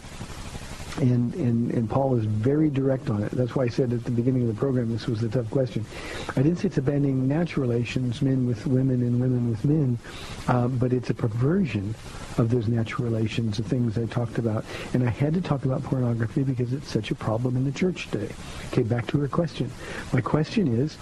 [0.99, 3.31] And, and, and Paul is very direct on it.
[3.33, 5.85] That's why I said at the beginning of the program this was a tough question.
[6.31, 9.99] I didn't say it's abandoning natural relations, men with women and women with men,
[10.49, 11.95] um, but it's a perversion
[12.39, 14.65] of those natural relations, the things I talked about.
[14.95, 18.11] And I had to talk about pornography because it's such a problem in the church
[18.11, 18.33] today.
[18.73, 19.71] Okay, back to her question.
[20.13, 20.97] My question is,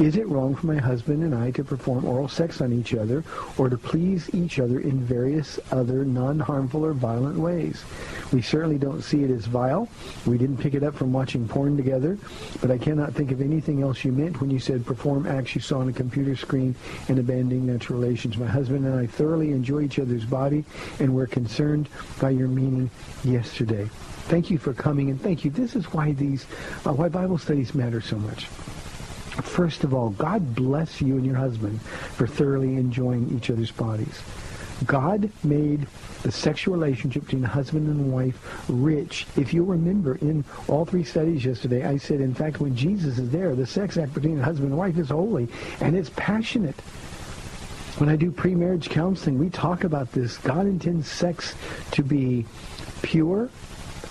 [0.00, 3.22] is it wrong for my husband and I to perform oral sex on each other
[3.58, 7.84] or to please each other in various other non-harmful or violent ways?
[8.32, 9.88] We certainly don't see it as vile.
[10.24, 12.18] We didn't pick it up from watching porn together,
[12.62, 15.60] but I cannot think of anything else you meant when you said perform acts you
[15.60, 16.74] saw on a computer screen
[17.08, 18.38] and abandoning natural relations.
[18.38, 20.64] My husband and I thoroughly enjoy each other's body
[20.98, 22.90] and we're concerned by your meaning
[23.22, 23.84] yesterday.
[24.30, 25.50] Thank you for coming and thank you.
[25.50, 26.46] This is why these,
[26.86, 28.48] uh, why Bible studies matter so much.
[29.30, 34.22] First of all, God bless you and your husband for thoroughly enjoying each other's bodies.
[34.86, 35.86] God made
[36.22, 39.26] the sexual relationship between husband and wife rich.
[39.36, 43.30] If you remember in all three studies yesterday, I said, in fact, when Jesus is
[43.30, 45.48] there, the sex act between husband and wife is holy
[45.80, 46.80] and it's passionate.
[47.98, 50.38] When I do pre-marriage counseling, we talk about this.
[50.38, 51.54] God intends sex
[51.92, 52.46] to be
[53.02, 53.50] pure,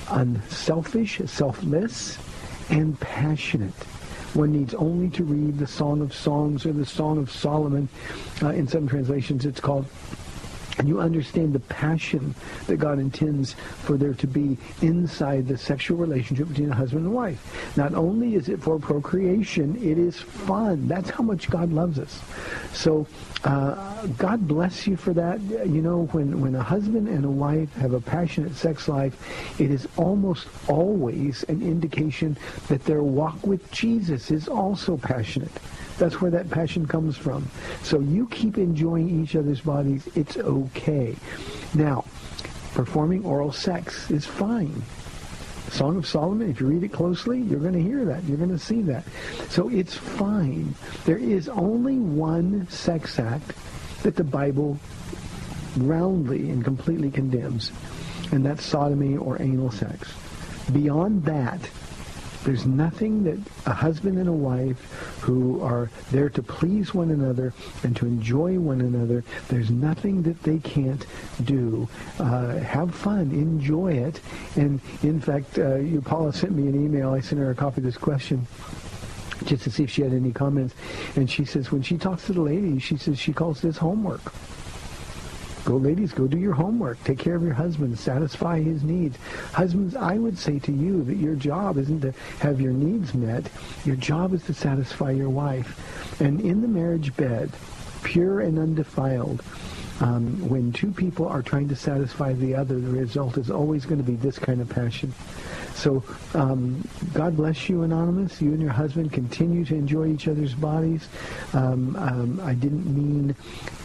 [0.10, 2.18] unselfish, selfless,
[2.70, 3.74] and passionate.
[4.34, 7.90] One needs only to read the Song of Songs or the Song of Solomon.
[8.42, 9.86] Uh, in some translations, it's called
[10.80, 12.34] and you understand the passion
[12.68, 13.54] that God intends
[13.84, 17.76] for there to be inside the sexual relationship between a husband and wife.
[17.76, 20.88] Not only is it for procreation, it is fun.
[20.88, 22.22] That's how much God loves us.
[22.72, 23.06] So
[23.44, 25.42] uh, God bless you for that.
[25.42, 29.72] You know, when, when a husband and a wife have a passionate sex life, it
[29.72, 32.38] is almost always an indication
[32.70, 35.52] that their walk with Jesus is also passionate.
[36.00, 37.48] That's where that passion comes from.
[37.84, 40.08] So you keep enjoying each other's bodies.
[40.16, 41.16] It's okay.
[41.76, 42.06] Now,
[42.74, 44.82] performing oral sex is fine.
[45.70, 48.24] Song of Solomon, if you read it closely, you're going to hear that.
[48.24, 49.04] You're going to see that.
[49.50, 50.74] So it's fine.
[51.06, 53.54] There is only one sex act
[54.02, 54.80] that the Bible
[55.78, 57.72] roundly and completely condemns,
[58.32, 60.14] and that's sodomy or anal sex.
[60.74, 61.70] Beyond that,
[62.44, 64.80] there's nothing that a husband and a wife
[65.22, 70.42] who are there to please one another and to enjoy one another, there's nothing that
[70.44, 71.06] they can't
[71.44, 71.88] do.
[72.18, 74.22] Uh, have fun, enjoy it.
[74.56, 77.12] And in fact, uh, you, Paula sent me an email.
[77.12, 78.48] I sent her a copy of this question
[79.46, 80.76] just to see if she had any comments.
[81.16, 84.34] And she says when she talks to the ladies, she says she calls this homework.
[85.66, 87.04] Go, ladies, go do your homework.
[87.04, 87.98] Take care of your husband.
[87.98, 89.18] Satisfy his needs.
[89.54, 93.50] Husbands, I would say to you that your job isn't to have your needs met.
[93.86, 96.22] Your job is to satisfy your wife.
[96.22, 97.52] And in the marriage bed,
[98.04, 99.44] pure and undefiled,
[100.02, 103.98] um, when two people are trying to satisfy the other, the result is always going
[103.98, 105.14] to be this kind of passion.
[105.80, 106.04] So
[106.34, 108.42] um, God bless you, Anonymous.
[108.42, 111.08] You and your husband continue to enjoy each other's bodies.
[111.54, 113.34] Um, um, I didn't mean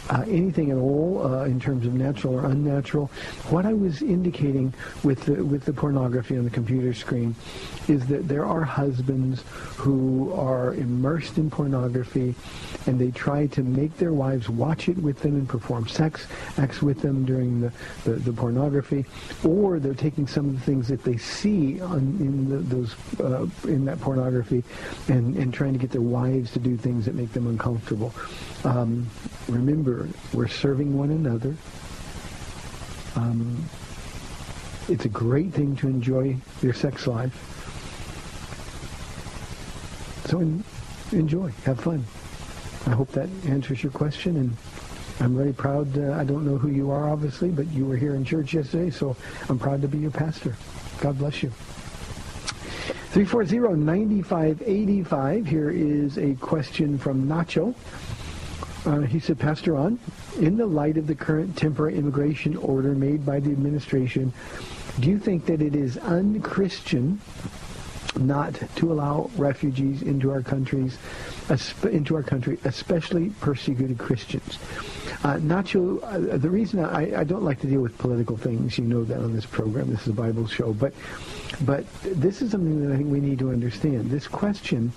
[0.09, 3.07] uh, anything at all uh, in terms of natural or unnatural.
[3.49, 4.73] What I was indicating
[5.03, 7.33] with the, with the pornography on the computer screen
[7.87, 9.43] is that there are husbands
[9.75, 12.35] who are immersed in pornography
[12.87, 16.27] and they try to make their wives watch it with them and perform sex
[16.57, 17.71] acts with them during the,
[18.03, 19.05] the, the pornography,
[19.43, 23.47] or they're taking some of the things that they see on, in the, those uh,
[23.67, 24.63] in that pornography
[25.07, 28.13] and, and trying to get their wives to do things that make them uncomfortable.
[28.63, 29.07] Um,
[29.47, 31.55] remember, we're serving one another.
[33.15, 33.63] Um,
[34.87, 37.33] it's a great thing to enjoy your sex life.
[40.25, 40.63] So en-
[41.11, 42.03] enjoy, have fun.
[42.87, 44.57] I hope that answers your question, and
[45.19, 45.97] I'm very proud.
[45.97, 48.91] Uh, I don't know who you are, obviously, but you were here in church yesterday,
[48.91, 49.15] so
[49.49, 50.55] I'm proud to be your pastor.
[50.99, 51.51] God bless you.
[53.15, 55.47] 340-9585.
[55.47, 57.73] Here is a question from Nacho.
[58.85, 59.97] Uh, he said, Pastor Ron,
[60.37, 64.33] in the light of the current temporary immigration order made by the administration,
[64.99, 67.21] do you think that it is unchristian
[68.17, 70.97] not to allow refugees into our countries,
[71.83, 74.57] into our country, especially persecuted Christians?
[75.23, 78.83] Uh, Nacho, uh, the reason I, I don't like to deal with political things, you
[78.83, 80.93] know that on this program, this is a Bible show, but
[81.61, 84.11] but this is something that I think we need to understand.
[84.11, 84.91] This question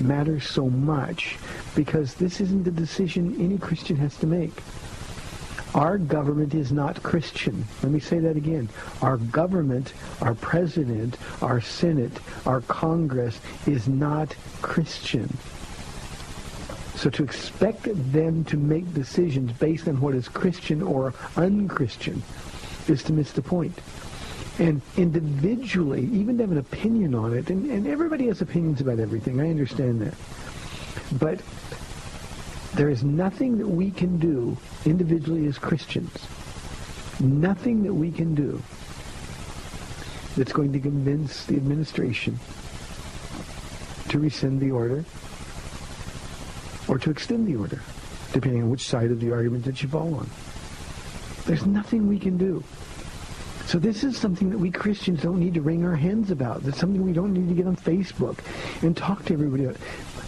[0.00, 1.38] matters so much
[1.74, 4.52] because this isn't a decision any Christian has to make.
[5.74, 7.64] Our government is not Christian.
[7.82, 8.68] Let me say that again.
[9.02, 12.12] Our government, our president, our Senate,
[12.44, 15.36] our Congress is not Christian.
[16.96, 22.22] So to expect them to make decisions based on what is Christian or unchristian
[22.88, 23.78] is to miss the point.
[24.58, 28.98] And individually, even to have an opinion on it, and, and everybody has opinions about
[28.98, 30.14] everything, I understand that.
[31.18, 31.40] But
[32.74, 36.26] there is nothing that we can do individually as Christians,
[37.18, 38.62] nothing that we can do
[40.36, 42.38] that's going to convince the administration
[44.08, 45.04] to rescind the order
[46.88, 47.82] or to extend the order,
[48.32, 50.28] depending on which side of the argument that you fall on.
[51.46, 52.62] There's nothing we can do.
[53.70, 56.64] So this is something that we Christians don't need to wring our hands about.
[56.64, 58.36] That's something we don't need to get on Facebook
[58.82, 59.76] and talk to everybody about.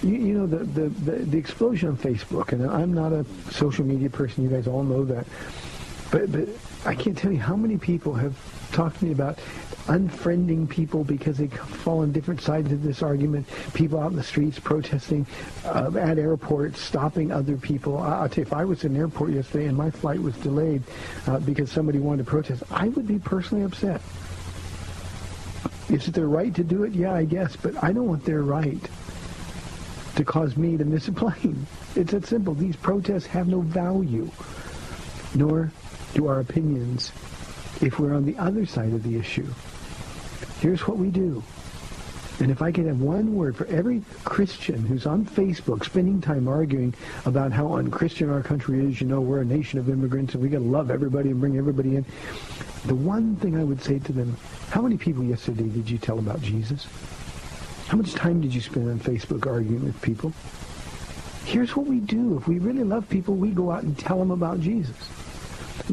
[0.00, 3.84] You, you know, the, the, the, the explosion on Facebook, and I'm not a social
[3.84, 4.44] media person.
[4.44, 5.26] You guys all know that.
[6.12, 6.46] But, but
[6.84, 8.36] I can't tell you how many people have
[8.70, 9.38] talked to me about
[9.86, 13.48] unfriending people because they fall on different sides of this argument.
[13.72, 15.26] People out in the streets protesting
[15.64, 17.96] uh, at airports, stopping other people.
[17.96, 20.36] I, will tell you, if I was in an airport yesterday and my flight was
[20.36, 20.82] delayed
[21.26, 24.02] uh, because somebody wanted to protest, I would be personally upset.
[25.88, 26.92] Is it their right to do it?
[26.92, 28.80] Yeah, I guess, but I don't want their right
[30.16, 31.66] to cause me to miss a plane.
[31.96, 32.52] It's that simple.
[32.54, 34.30] These protests have no value,
[35.34, 35.72] nor
[36.14, 37.12] do our opinions
[37.80, 39.46] if we're on the other side of the issue.
[40.60, 41.42] Here's what we do.
[42.40, 46.48] And if I could have one word for every Christian who's on Facebook spending time
[46.48, 46.94] arguing
[47.24, 50.48] about how unchristian our country is, you know, we're a nation of immigrants and we
[50.48, 52.04] got to love everybody and bring everybody in.
[52.86, 54.36] The one thing I would say to them,
[54.70, 56.86] how many people yesterday did you tell about Jesus?
[57.86, 60.32] How much time did you spend on Facebook arguing with people?
[61.44, 62.38] Here's what we do.
[62.38, 64.96] If we really love people, we go out and tell them about Jesus.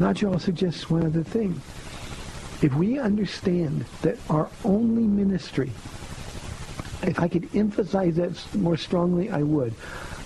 [0.00, 1.60] Nacho, I'll suggest one other thing.
[2.62, 5.70] If we understand that our only ministry,
[7.02, 9.74] if I could emphasize that more strongly, I would.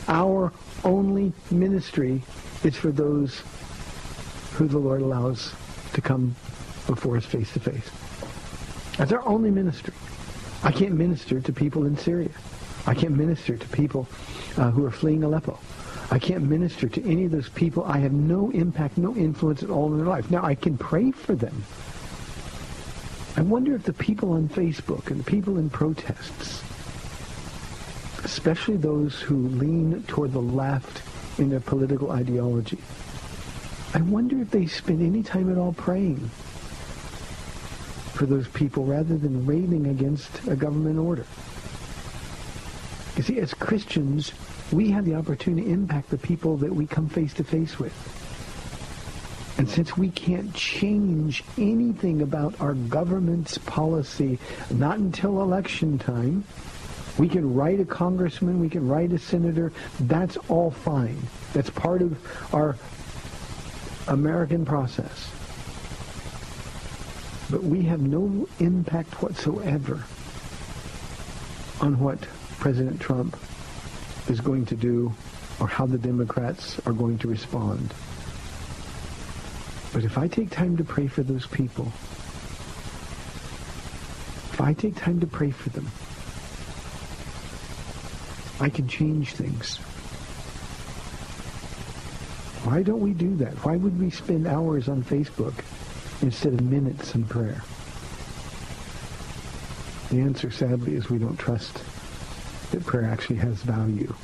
[0.07, 0.53] Our
[0.85, 2.23] only ministry
[2.63, 3.43] is for those
[4.53, 5.53] who the Lord allows
[5.95, 6.37] to come
[6.87, 7.91] before us face to face.
[8.97, 9.95] That's our only ministry.
[10.63, 12.31] I can't minister to people in Syria.
[12.87, 14.07] I can't minister to people
[14.57, 15.59] uh, who are fleeing Aleppo.
[16.15, 17.83] I can't minister to any of those people.
[17.83, 20.31] I have no impact, no influence at all in their life.
[20.31, 21.65] Now, I can pray for them.
[23.37, 26.63] I wonder if the people on Facebook and the people in protests,
[28.23, 31.03] especially those who lean toward the left
[31.41, 32.79] in their political ideology,
[33.93, 36.31] I wonder if they spend any time at all praying
[38.13, 41.27] for those people rather than railing against a government order.
[43.17, 44.33] You see, as Christians,
[44.75, 47.95] we have the opportunity to impact the people that we come face to face with.
[49.57, 56.45] And since we can't change anything about our government's policy, not until election time,
[57.19, 59.73] we can write a congressman, we can write a senator.
[60.01, 61.19] That's all fine.
[61.53, 62.19] That's part of
[62.53, 62.77] our
[64.09, 65.31] American process.
[67.49, 70.03] But we have no impact whatsoever
[71.81, 72.21] on what
[72.59, 73.37] President Trump
[74.29, 75.13] is going to do
[75.61, 77.93] or how the Democrats are going to respond.
[79.93, 81.87] But if I take time to pray for those people,
[84.53, 85.87] if I take time to pray for them,
[88.61, 89.77] I can change things.
[92.65, 93.53] Why don't we do that?
[93.65, 95.55] Why would we spend hours on Facebook
[96.23, 97.63] instead of minutes in prayer?
[100.11, 101.83] The answer, sadly, is we don't trust
[102.71, 104.15] that prayer actually has value.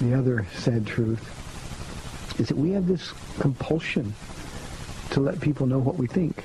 [0.00, 4.14] The other sad truth is that we have this compulsion
[5.10, 6.44] to let people know what we think.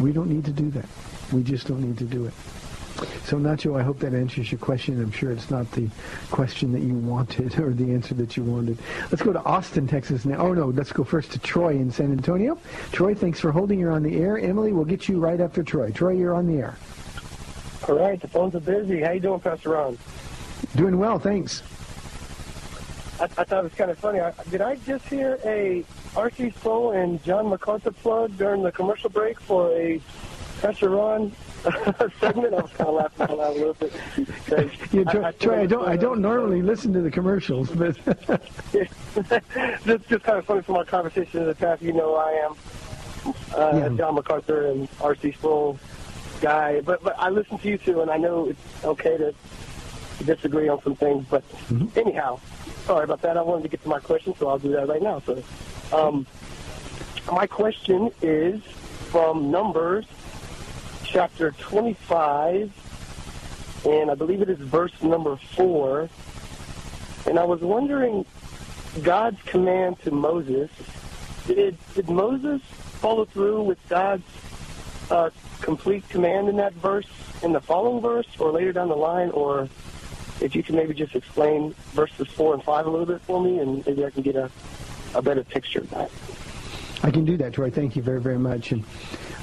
[0.00, 0.86] We don't need to do that.
[1.32, 2.34] We just don't need to do it.
[3.32, 5.02] So, Nacho, I hope that answers your question.
[5.02, 5.88] I'm sure it's not the
[6.30, 8.76] question that you wanted or the answer that you wanted.
[9.10, 10.36] Let's go to Austin, Texas now.
[10.36, 12.58] Oh, no, let's go first to Troy in San Antonio.
[12.92, 13.80] Troy, thanks for holding.
[13.80, 14.36] You're on the air.
[14.36, 15.90] Emily, we'll get you right after Troy.
[15.92, 16.76] Troy, you're on the air.
[17.88, 19.00] All right, the phones are busy.
[19.00, 19.96] How you doing, Pastor Ron?
[20.76, 21.62] Doing well, thanks.
[23.18, 24.20] I, I thought it was kind of funny.
[24.20, 26.50] I, did I just hear a R.C.
[26.50, 30.02] Sproul and John MacArthur plug during the commercial break for a
[30.60, 31.32] Pastor Ron
[32.20, 32.54] segment?
[32.54, 33.92] I was kind of laughing out loud a little bit.
[34.92, 37.96] Yeah, Troy, I, I, Troy, I don't, I don't normally listen to the commercials, but
[38.74, 41.80] it's just kind of funny from our conversation in the past.
[41.82, 42.54] You know, I am
[43.56, 43.88] uh, Yeah.
[43.96, 45.32] John MacArthur and R.C.
[45.32, 45.78] Sproul
[46.40, 49.34] guy, but but I listen to you too, and I know it's okay to
[50.24, 51.24] disagree on some things.
[51.30, 51.44] But
[51.96, 52.40] anyhow,
[52.84, 53.36] sorry about that.
[53.36, 55.22] I wanted to get to my question, so I'll do that right now.
[55.24, 55.42] So,
[55.92, 56.26] um,
[57.30, 58.62] my question is
[59.10, 60.04] from Numbers
[61.12, 62.72] chapter 25,
[63.84, 66.08] and I believe it is verse number 4.
[67.26, 68.24] And I was wondering,
[69.02, 70.70] God's command to Moses,
[71.46, 72.62] did, did Moses
[73.02, 74.24] follow through with God's
[75.10, 75.28] uh,
[75.60, 77.08] complete command in that verse,
[77.42, 79.68] in the following verse, or later down the line, or
[80.40, 83.58] if you can maybe just explain verses 4 and 5 a little bit for me,
[83.58, 84.50] and maybe I can get a,
[85.14, 86.10] a better picture of that.
[87.04, 87.70] I can do that, Troy.
[87.70, 88.70] Thank you very, very much.
[88.70, 88.84] And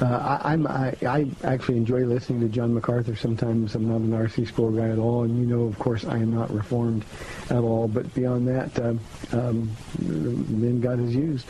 [0.02, 3.18] uh, I, I'm, I, I actually enjoy listening to John MacArthur.
[3.18, 4.46] Sometimes I'm not an R.C.
[4.46, 7.04] Sproul guy at all, and you know, of course, I am not reformed
[7.50, 7.90] at all.
[7.90, 9.00] But beyond that, um,
[9.34, 11.48] um, the men God has used.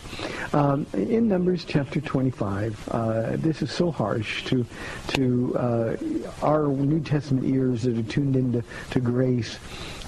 [0.54, 4.66] Um, in Numbers chapter 25, uh, this is so harsh to
[5.10, 5.98] to uh,
[6.42, 9.60] our New Testament ears that are tuned into to grace.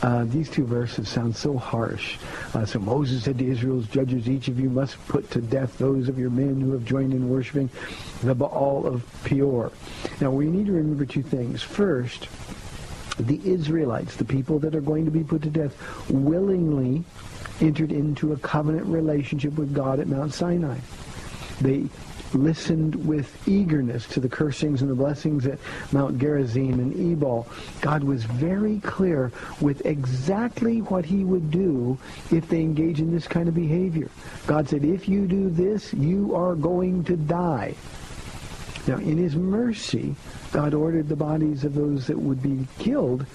[0.02, 2.18] Uh, these two verses sound so harsh.
[2.56, 6.10] Uh, so Moses said to Israel's judges, each of you must put to death those
[6.10, 7.70] of your men who have joined in worshiping
[8.24, 9.72] the Baal of Peor.
[10.20, 11.62] Now we need to remember two things.
[11.62, 12.30] First,
[13.20, 15.76] the Israelites, the people that are going to be put to death,
[16.10, 17.04] willingly
[17.60, 20.80] entered into a covenant relationship with God at Mount Sinai.
[21.60, 21.86] They
[22.36, 25.60] listened with eagerness to the cursings and the blessings at
[25.92, 27.48] Mount Gerizim and Ebal.
[27.82, 31.98] God was very clear with exactly what he would do
[32.32, 34.10] if they engage in this kind of behavior.
[34.48, 37.76] God said, if you do this, you are going to die.
[38.88, 40.16] Now, in his mercy,
[40.52, 43.26] God ordered the bodies of those that would be killed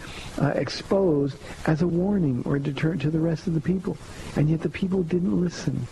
[0.41, 3.97] uh, exposed as a warning or a deterrent to the rest of the people.
[4.35, 5.87] And yet the people didn't listen.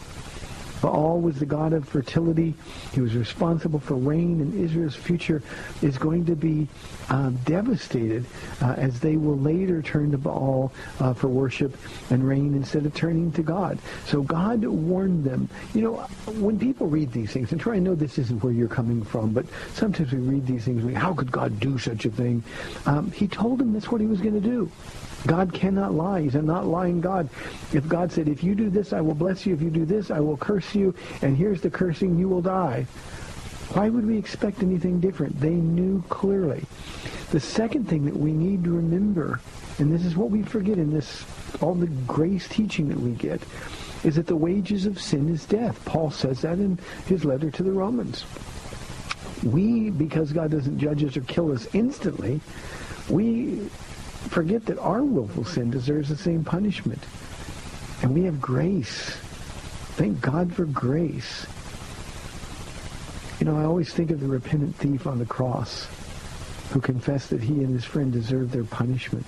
[0.85, 2.53] Baal was the god of fertility.
[2.93, 5.43] He was responsible for rain, and Israel's future
[5.81, 6.69] is going to be
[7.09, 8.27] uh, devastated
[8.61, 10.71] uh, as they will later turn to Baal
[11.01, 11.75] uh, for worship
[12.11, 13.79] and rain instead of turning to God.
[14.05, 15.49] So God warned them.
[15.73, 15.95] You know,
[16.37, 19.33] when people read these things, and try, I know this isn't where you're coming from,
[19.33, 22.45] but sometimes we read these things, we, how could God do such a thing?
[22.85, 24.71] Um, he told them that's what he was going to do.
[25.27, 26.23] God cannot lie.
[26.23, 27.29] He's a not lying God.
[27.73, 29.55] If God said, if you do this, I will bless you.
[29.55, 30.95] If you do this, I will curse you.
[31.23, 32.87] And here's the cursing, you will die.
[33.73, 35.41] Why would we expect anything different?
[35.41, 36.65] They knew clearly.
[37.31, 39.41] The second thing that we need to remember,
[39.79, 41.25] and this is what we forget in this,
[41.61, 43.41] all the grace teaching that we get,
[44.05, 45.83] is that the wages of sin is death.
[45.87, 48.27] Paul says that in his letter to the Romans.
[49.43, 52.41] We, because God doesn't judge us or kill us instantly,
[53.09, 53.69] we
[54.29, 57.03] forget that our willful sin deserves the same punishment.
[58.03, 59.17] And we have grace.
[59.97, 61.47] Thank God for grace.
[63.39, 65.87] You know, I always think of the repentant thief on the cross
[66.73, 69.27] who confessed that he and his friend deserved their punishment.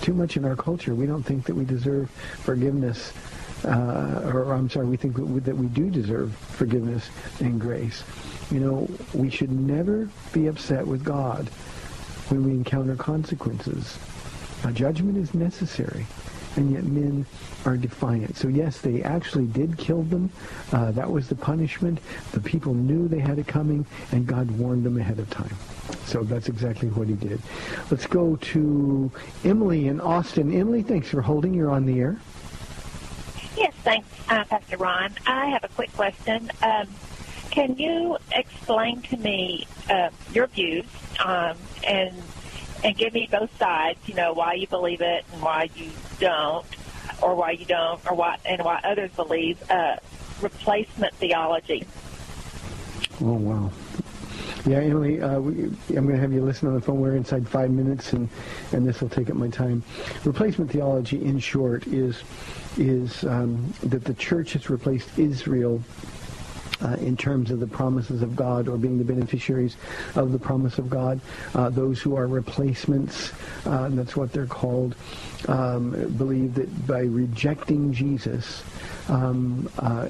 [0.00, 3.12] Too much in our culture, we don't think that we deserve forgiveness,
[3.64, 7.08] uh, or, I'm sorry, we think that we, that we do deserve forgiveness
[7.40, 8.02] and grace.
[8.50, 11.48] You know, we should never be upset with God
[12.32, 13.98] when we encounter consequences.
[14.64, 16.06] A judgment is necessary,
[16.56, 17.26] and yet men
[17.66, 18.36] are defiant.
[18.36, 20.30] So yes, they actually did kill them.
[20.72, 21.98] Uh, that was the punishment.
[22.32, 25.54] The people knew they had it coming, and God warned them ahead of time.
[26.06, 27.40] So that's exactly what he did.
[27.90, 29.12] Let's go to
[29.44, 30.54] Emily in Austin.
[30.54, 31.52] Emily, thanks for holding.
[31.52, 32.18] You're on the air.
[33.56, 35.12] Yes, thanks, uh, Pastor Ron.
[35.26, 36.50] I have a quick question.
[36.62, 36.88] Um,
[37.52, 40.86] can you explain to me uh, your views
[41.22, 42.14] um, and
[42.82, 44.00] and give me both sides?
[44.06, 46.66] You know why you believe it and why you don't,
[47.20, 49.96] or why you don't, or why and why others believe uh,
[50.40, 51.86] replacement theology.
[53.20, 53.70] Oh wow.
[54.64, 57.00] Yeah, Emily, uh, we, I'm going to have you listen on the phone.
[57.00, 58.28] We're inside five minutes, and,
[58.70, 59.82] and this will take up my time.
[60.24, 62.22] Replacement theology, in short, is
[62.78, 65.82] is um, that the church has replaced Israel
[66.82, 69.76] uh, in terms of the promises of God or being the beneficiaries
[70.14, 71.20] of the promise of God.
[71.54, 73.32] Uh, those who are replacements,
[73.66, 74.94] uh, that's what they're called,
[75.48, 78.62] um, believe that by rejecting Jesus,
[79.08, 80.08] um, uh,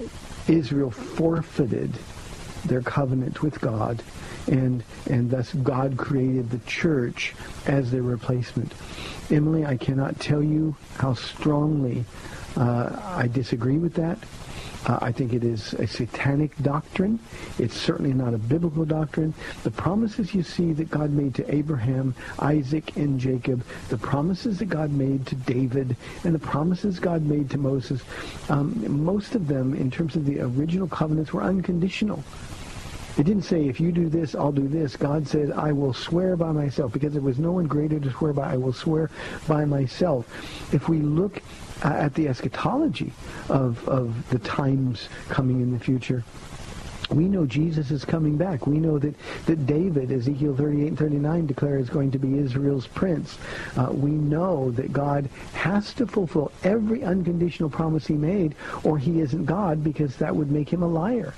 [0.48, 1.92] Israel forfeited
[2.64, 4.02] their covenant with God,
[4.46, 7.34] and and thus God created the church
[7.66, 8.72] as their replacement.
[9.30, 12.04] Emily, I cannot tell you how strongly
[12.56, 14.18] uh, I disagree with that.
[14.86, 17.20] Uh, I think it is a satanic doctrine.
[17.58, 19.32] It's certainly not a biblical doctrine.
[19.62, 24.66] The promises you see that God made to Abraham, Isaac, and Jacob, the promises that
[24.66, 28.02] God made to David, and the promises God made to Moses,
[28.48, 32.24] um, most of them, in terms of the original covenants, were unconditional.
[33.18, 34.96] It didn't say, if you do this, I'll do this.
[34.96, 36.94] God said, I will swear by myself.
[36.94, 39.10] Because there was no one greater to swear by, I will swear
[39.46, 40.26] by myself.
[40.72, 41.42] If we look
[41.84, 43.12] at the eschatology
[43.48, 46.24] of, of the times coming in the future,
[47.10, 48.66] we know Jesus is coming back.
[48.66, 49.14] We know that,
[49.46, 53.38] that David, Ezekiel 38 and 39, declares is going to be Israel's prince.
[53.76, 59.20] Uh, we know that God has to fulfill every unconditional promise he made, or he
[59.20, 61.34] isn't God, because that would make him a liar.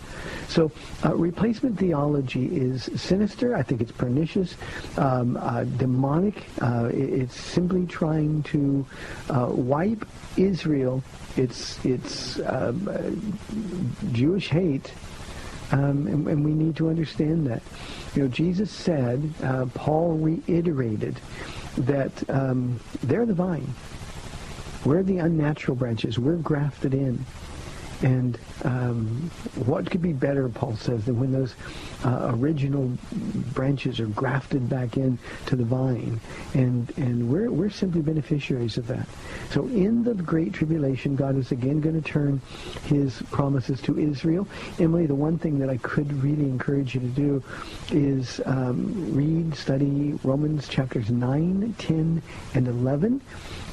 [0.49, 0.71] So
[1.05, 3.57] uh, replacement theology is sinister.
[3.57, 4.57] I think it's pernicious,
[4.97, 6.45] um, uh, demonic.
[6.61, 8.87] Uh, it's simply trying to
[9.31, 10.07] uh, wipe
[10.37, 11.03] Israel.
[11.37, 14.93] It's, it's um, uh, Jewish hate
[15.75, 17.63] um, and, and, we need to understand that.
[18.15, 21.19] You know, Jesus said, uh, Paul reiterated
[21.77, 23.75] that um, they're the vine.
[24.85, 26.19] We're the unnatural branches.
[26.19, 27.25] We're grafted in.
[28.03, 29.31] And um,
[29.67, 31.55] what could be better, Paul says, than when those
[32.05, 32.91] uh, original
[33.53, 36.21] branches are grafted back in to the vine,
[36.55, 39.07] and and we're we're simply beneficiaries of that.
[39.51, 42.41] So in the great tribulation, God is again going to turn
[42.87, 44.47] His promises to Israel.
[44.79, 47.43] Emily, the one thing that I could really encourage you to do
[47.91, 52.23] is um, read, study Romans chapters 9, 10,
[52.55, 53.21] and 11.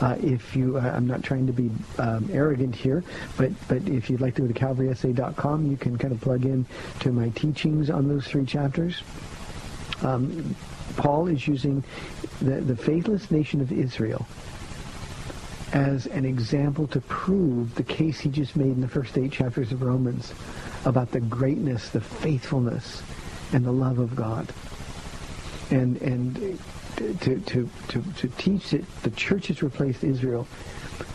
[0.01, 3.03] Uh, if you, uh, I'm not trying to be um, arrogant here,
[3.37, 6.65] but but if you'd like to go to calvarysa.com, you can kind of plug in
[7.01, 9.03] to my teachings on those three chapters.
[10.01, 10.55] Um,
[10.97, 11.83] Paul is using
[12.41, 14.25] the, the faithless nation of Israel
[15.73, 19.71] as an example to prove the case he just made in the first eight chapters
[19.71, 20.33] of Romans
[20.83, 23.03] about the greatness, the faithfulness,
[23.53, 24.51] and the love of God.
[25.69, 26.59] And and
[27.21, 30.47] to to to, to teach that the church has replaced Israel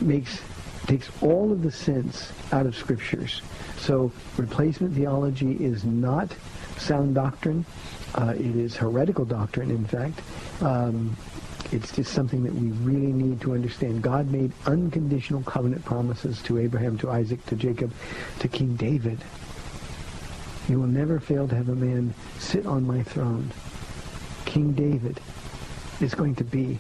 [0.00, 0.40] makes
[0.86, 3.42] takes all of the sense out of scriptures.
[3.78, 6.32] So replacement theology is not
[6.78, 7.64] sound doctrine.
[8.14, 10.20] Uh, it is heretical doctrine, in fact.
[10.60, 11.16] Um,
[11.72, 14.02] it's just something that we really need to understand.
[14.02, 17.92] God made unconditional covenant promises to Abraham, to Isaac, to Jacob,
[18.38, 19.18] to King David.
[20.68, 23.52] You will never fail to have a man sit on my throne.
[24.44, 25.20] King David
[26.00, 26.78] is going to be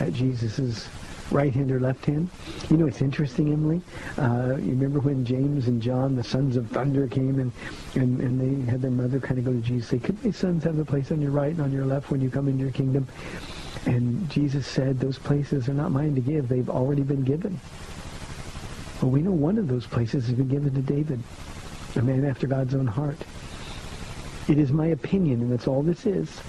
[0.00, 0.88] at Jesus'
[1.30, 2.28] right hand or left hand.
[2.68, 3.80] You know, it's interesting, Emily.
[4.18, 7.52] Uh, you remember when James and John, the sons of thunder, came and,
[7.94, 10.64] and, and they had their mother kind of go to Jesus say, could my sons
[10.64, 12.72] have a place on your right and on your left when you come into your
[12.72, 13.08] kingdom?
[13.86, 16.48] And Jesus said, those places are not mine to give.
[16.48, 17.58] They've already been given.
[19.00, 21.20] Well, we know one of those places has been given to David,
[21.96, 23.18] a man after God's own heart.
[24.48, 26.40] It is my opinion, and that's all this is,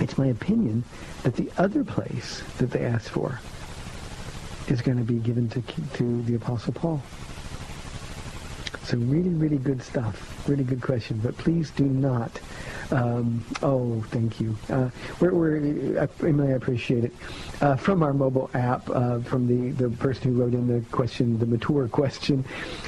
[0.00, 0.84] it's my opinion
[1.22, 3.40] that the other place that they asked for
[4.68, 5.62] is going to be given to,
[5.94, 7.02] to the Apostle Paul.
[8.84, 10.48] So really, really good stuff.
[10.48, 11.20] Really good question.
[11.22, 12.40] But please do not.
[12.92, 14.56] Um, oh, thank you.
[14.68, 17.12] Uh, we're, we're, uh, Emily, I appreciate it.
[17.60, 21.38] Uh, from our mobile app, uh, from the, the person who wrote in the question,
[21.38, 22.44] the mature question,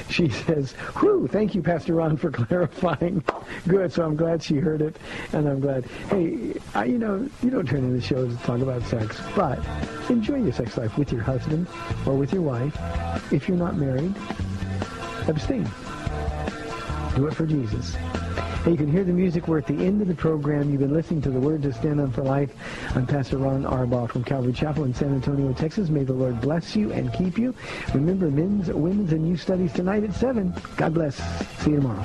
[0.09, 3.23] she says, whew, thank you, Pastor Ron, for clarifying.
[3.67, 4.97] Good, so I'm glad she heard it,
[5.33, 5.85] and I'm glad.
[6.09, 9.59] Hey, I, you know, you don't turn in the show to talk about sex, but
[10.09, 11.67] enjoy your sex life with your husband
[12.05, 12.77] or with your wife.
[13.33, 14.13] If you're not married,
[15.27, 15.67] abstain.
[17.15, 17.95] Do it for Jesus.
[18.65, 19.47] You can hear the music.
[19.47, 20.69] We're at the end of the program.
[20.69, 22.51] You've been listening to the Word to Stand on for Life.
[22.93, 25.89] I'm Pastor Ron Arbaugh from Calvary Chapel in San Antonio, Texas.
[25.89, 27.55] May the Lord bless you and keep you.
[27.93, 30.53] Remember, men's, women's, and youth studies tonight at 7.
[30.75, 31.15] God bless.
[31.59, 32.03] See you tomorrow.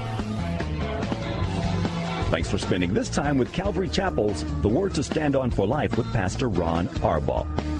[2.30, 5.96] Thanks for spending this time with Calvary Chapel's The Word to Stand On for Life
[5.96, 7.79] with Pastor Ron Arbaugh.